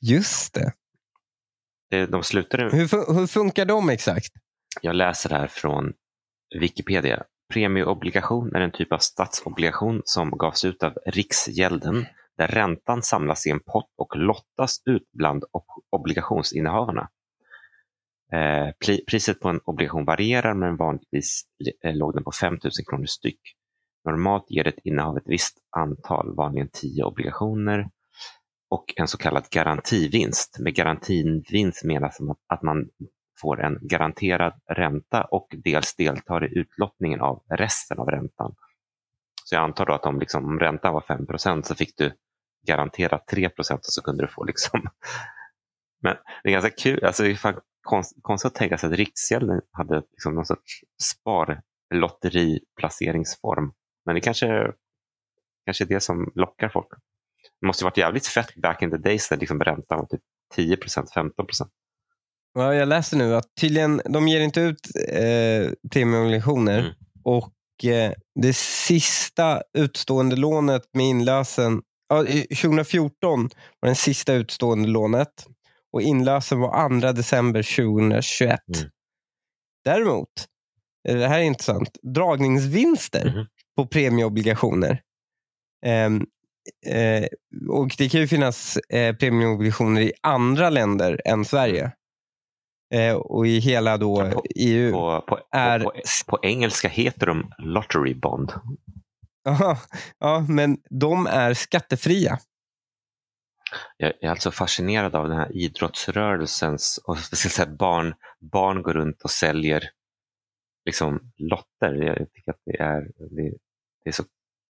Just 0.01 0.55
det. 0.55 0.73
Det 1.95 2.07
de 2.07 2.23
slutade... 2.23 2.63
Hur, 2.63 3.15
hur 3.15 3.27
funkar 3.27 3.65
de 3.65 3.89
exakt? 3.89 4.33
Jag 4.83 4.97
läser 4.97 5.31
här 5.31 5.47
från 5.47 5.93
Wikipedia. 6.61 7.23
Premieobligation 7.53 8.55
är 8.55 8.61
en 8.61 8.73
typ 8.73 8.93
av 8.93 8.99
statsobligation 8.99 10.03
som 10.05 10.31
gavs 10.31 10.65
ut 10.65 10.83
av 10.83 10.99
Riksgälden 11.07 12.07
där 12.39 12.47
räntan 12.47 13.03
samlas 13.03 13.47
i 13.47 13.51
en 13.51 13.61
pott 13.61 13.91
och 13.97 14.17
lottas 14.17 14.83
ut 14.85 15.09
bland 15.13 15.45
obligationsinnehavarna. 15.91 17.09
Eh, 18.33 18.69
priset 19.07 19.41
på 19.41 19.49
en 19.49 19.61
obligation 19.65 20.05
varierar 20.05 20.55
men 20.55 20.77
vanligtvis 20.77 21.43
eh, 21.85 21.95
låg 21.95 22.15
den 22.15 22.25
på 22.25 22.33
5 22.33 22.53
000 22.53 22.61
kronor 22.91 23.07
styck. 23.07 23.41
Normalt 24.05 24.51
ger 24.51 24.67
ett 24.67 24.79
innehav 24.85 25.17
ett 25.17 25.27
visst 25.27 25.59
antal, 25.77 26.37
vanligen 26.37 26.69
10 26.73 27.05
obligationer 27.05 27.89
och 28.75 28.95
en 28.97 29.09
så 29.09 29.19
kallad 29.19 29.51
garantivinst. 29.51 30.59
Med 30.59 30.75
garantivinst 30.75 31.85
menas 31.85 32.19
att 32.47 32.63
man 32.63 32.89
får 33.41 33.61
en 33.61 33.79
garanterad 33.83 34.61
ränta 34.71 35.25
och 35.25 35.49
dels 35.65 35.97
deltar 35.97 36.45
i 36.45 36.59
utlottningen 36.59 37.21
av 37.21 37.43
resten 37.51 37.99
av 37.99 38.09
räntan. 38.09 38.55
Så 39.45 39.55
jag 39.55 39.65
antar 39.65 39.87
då 39.87 39.93
att 39.93 40.07
om, 40.07 40.21
liksom, 40.21 40.45
om 40.45 40.61
räntan 40.61 40.95
var 40.95 41.01
5% 41.01 41.63
så 41.63 41.75
fick 41.75 41.97
du 41.97 42.13
garanterat 42.67 43.33
3% 43.33 43.73
och 43.73 43.79
så 43.83 44.03
kunde 44.03 44.25
du 44.25 44.29
få 44.29 44.45
liksom... 44.45 44.81
Men 46.03 46.17
det 46.43 46.49
är 46.49 46.53
ganska 46.53 46.71
kul, 46.71 47.05
alltså 47.05 47.23
det 47.23 47.31
är 47.31 47.57
konstigt 48.23 48.47
att 48.47 48.55
tänka 48.55 48.79
sig 48.79 48.87
att 48.87 48.93
Riksgälden 48.97 49.61
hade 49.71 50.03
liksom 50.13 50.35
någon 50.35 50.47
sorts 50.47 50.81
sparlotteriplaceringsform. 51.03 53.73
Men 54.05 54.15
det 54.15 54.21
kanske, 54.21 54.73
kanske 55.65 55.85
är 55.85 55.89
det 55.89 56.01
som 56.01 56.33
lockar 56.35 56.69
folk. 56.69 56.89
Det 57.61 57.67
måste 57.67 57.85
varit 57.85 57.97
jävligt 57.97 58.27
fett 58.27 58.55
back 58.55 58.83
in 58.83 58.91
the 58.91 58.97
days 58.97 59.29
där 59.29 59.37
liksom 59.37 59.61
räntan 59.61 59.99
var 59.99 60.07
typ 60.07 60.21
10% 60.57 61.07
15% 61.15 61.69
Ja, 62.55 62.75
jag 62.75 62.89
läser 62.89 63.17
nu 63.17 63.37
att 63.37 63.45
tydligen, 63.61 64.01
de 64.05 64.29
ger 64.29 64.41
inte 64.41 64.61
ut 64.61 64.81
eh, 65.09 65.73
premieobligationer 65.93 66.79
mm. 66.79 66.93
och 67.25 67.85
eh, 67.85 68.13
det 68.41 68.57
sista 68.57 69.63
utstående 69.79 70.37
lånet 70.37 70.83
med 70.93 71.07
inlösen, 71.07 71.83
ja, 72.09 72.23
2014 72.23 73.51
var 73.81 73.89
det 73.89 73.95
sista 73.95 74.35
utstående 74.35 74.89
lånet 74.89 75.47
och 75.93 76.03
inlösen 76.03 76.61
var 76.61 77.01
2 77.01 77.13
december 77.13 77.63
2021. 77.63 78.61
Mm. 78.77 78.91
Däremot, 79.85 80.31
eh, 81.09 81.17
det 81.17 81.29
här 81.29 81.39
är 81.39 81.45
intressant, 81.45 81.99
dragningsvinster 82.03 83.27
mm. 83.27 83.47
på 83.77 83.87
premieobligationer. 83.87 85.01
Eh, 85.87 86.11
eh, 86.87 87.27
och 87.69 87.95
Det 87.99 88.09
kan 88.09 88.21
ju 88.21 88.27
finnas 88.27 88.77
eh, 88.77 89.17
premieobligationer 89.17 90.01
i 90.01 90.13
andra 90.23 90.71
länder 90.71 91.21
än 91.25 91.45
Sverige. 91.45 91.93
Eh, 92.95 93.15
och 93.15 93.47
i 93.47 93.59
hela 93.59 93.97
då 93.97 94.31
på, 94.31 94.43
EU. 94.55 94.93
På, 94.93 95.25
på, 95.29 95.41
är... 95.51 95.85
på, 96.27 96.39
engelska 96.43 96.89
heter 96.89 97.27
de 97.27 97.53
lottery 97.59 98.15
bond. 98.15 98.53
ja, 100.19 100.47
men 100.49 100.79
de 100.91 101.27
är 101.27 101.55
skattefria. 101.55 102.39
Jag 103.97 104.13
är 104.21 104.29
alltså 104.29 104.51
fascinerad 104.51 105.15
av 105.15 105.29
den 105.29 105.39
här 105.39 105.57
idrottsrörelsens, 105.57 107.01
och 107.05 107.19
speciellt 107.19 107.79
barn, 107.79 108.15
barn 108.41 108.83
går 108.83 108.93
runt 108.93 109.23
och 109.23 109.31
säljer 109.31 109.91
liksom 110.85 111.33
lotter. 111.37 111.95
Jag 111.95 112.33
tycker 112.33 112.51
att 112.51 112.63
det 112.65 112.81
är, 112.81 113.01
det, 113.31 113.51
det 114.05 114.11
är 114.11 114.13
så 114.13 114.25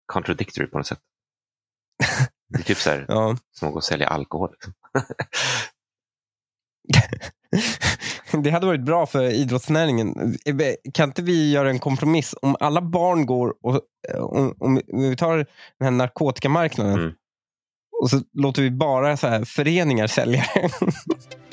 contradictory 0.07 0.67
på 0.67 0.79
något 0.79 0.87
sätt. 0.87 1.01
Det 2.49 2.59
är 2.59 2.63
typ 2.63 2.79
så 2.79 2.91
här, 2.91 3.05
ja. 3.09 3.37
som 3.53 3.69
att 3.69 3.75
gå 3.75 3.79
och 3.79 3.85
sälja 3.85 4.09
alkohol. 4.09 4.51
Det 8.43 8.51
hade 8.51 8.67
varit 8.67 8.85
bra 8.85 9.07
för 9.07 9.25
idrottsnäringen. 9.25 10.37
Kan 10.95 11.09
inte 11.09 11.23
vi 11.23 11.53
göra 11.53 11.71
en 11.71 11.79
kompromiss? 11.79 12.35
Om 12.43 12.57
alla 12.61 12.83
barn 12.83 13.27
går 13.27 13.55
och 13.63 13.81
om, 14.19 14.55
om 14.61 14.81
vi 14.87 15.17
tar 15.17 15.37
den 15.37 15.47
här 15.85 15.91
narkotikamarknaden 15.91 16.95
mm. 16.95 17.13
och 18.03 18.11
så 18.11 18.21
låter 18.33 18.63
vi 18.63 18.71
bara 18.71 19.17
så 19.17 19.27
här 19.27 19.45
föreningar 19.45 20.07
sälja 20.07 20.45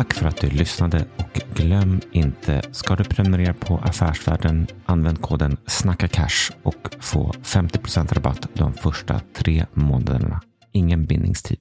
Tack 0.00 0.14
för 0.14 0.26
att 0.26 0.40
du 0.40 0.50
lyssnade 0.50 1.04
och 1.16 1.40
glöm 1.54 2.00
inte, 2.12 2.62
ska 2.72 2.96
du 2.96 3.04
prenumerera 3.04 3.54
på 3.54 3.78
Affärsvärlden, 3.78 4.66
använd 4.86 5.22
koden 5.22 5.56
SNACKACASH 5.66 6.50
och 6.62 6.96
få 7.00 7.32
50% 7.42 8.14
rabatt 8.14 8.48
de 8.54 8.74
första 8.74 9.20
tre 9.36 9.66
månaderna. 9.72 10.40
Ingen 10.72 11.06
bindningstid. 11.06 11.58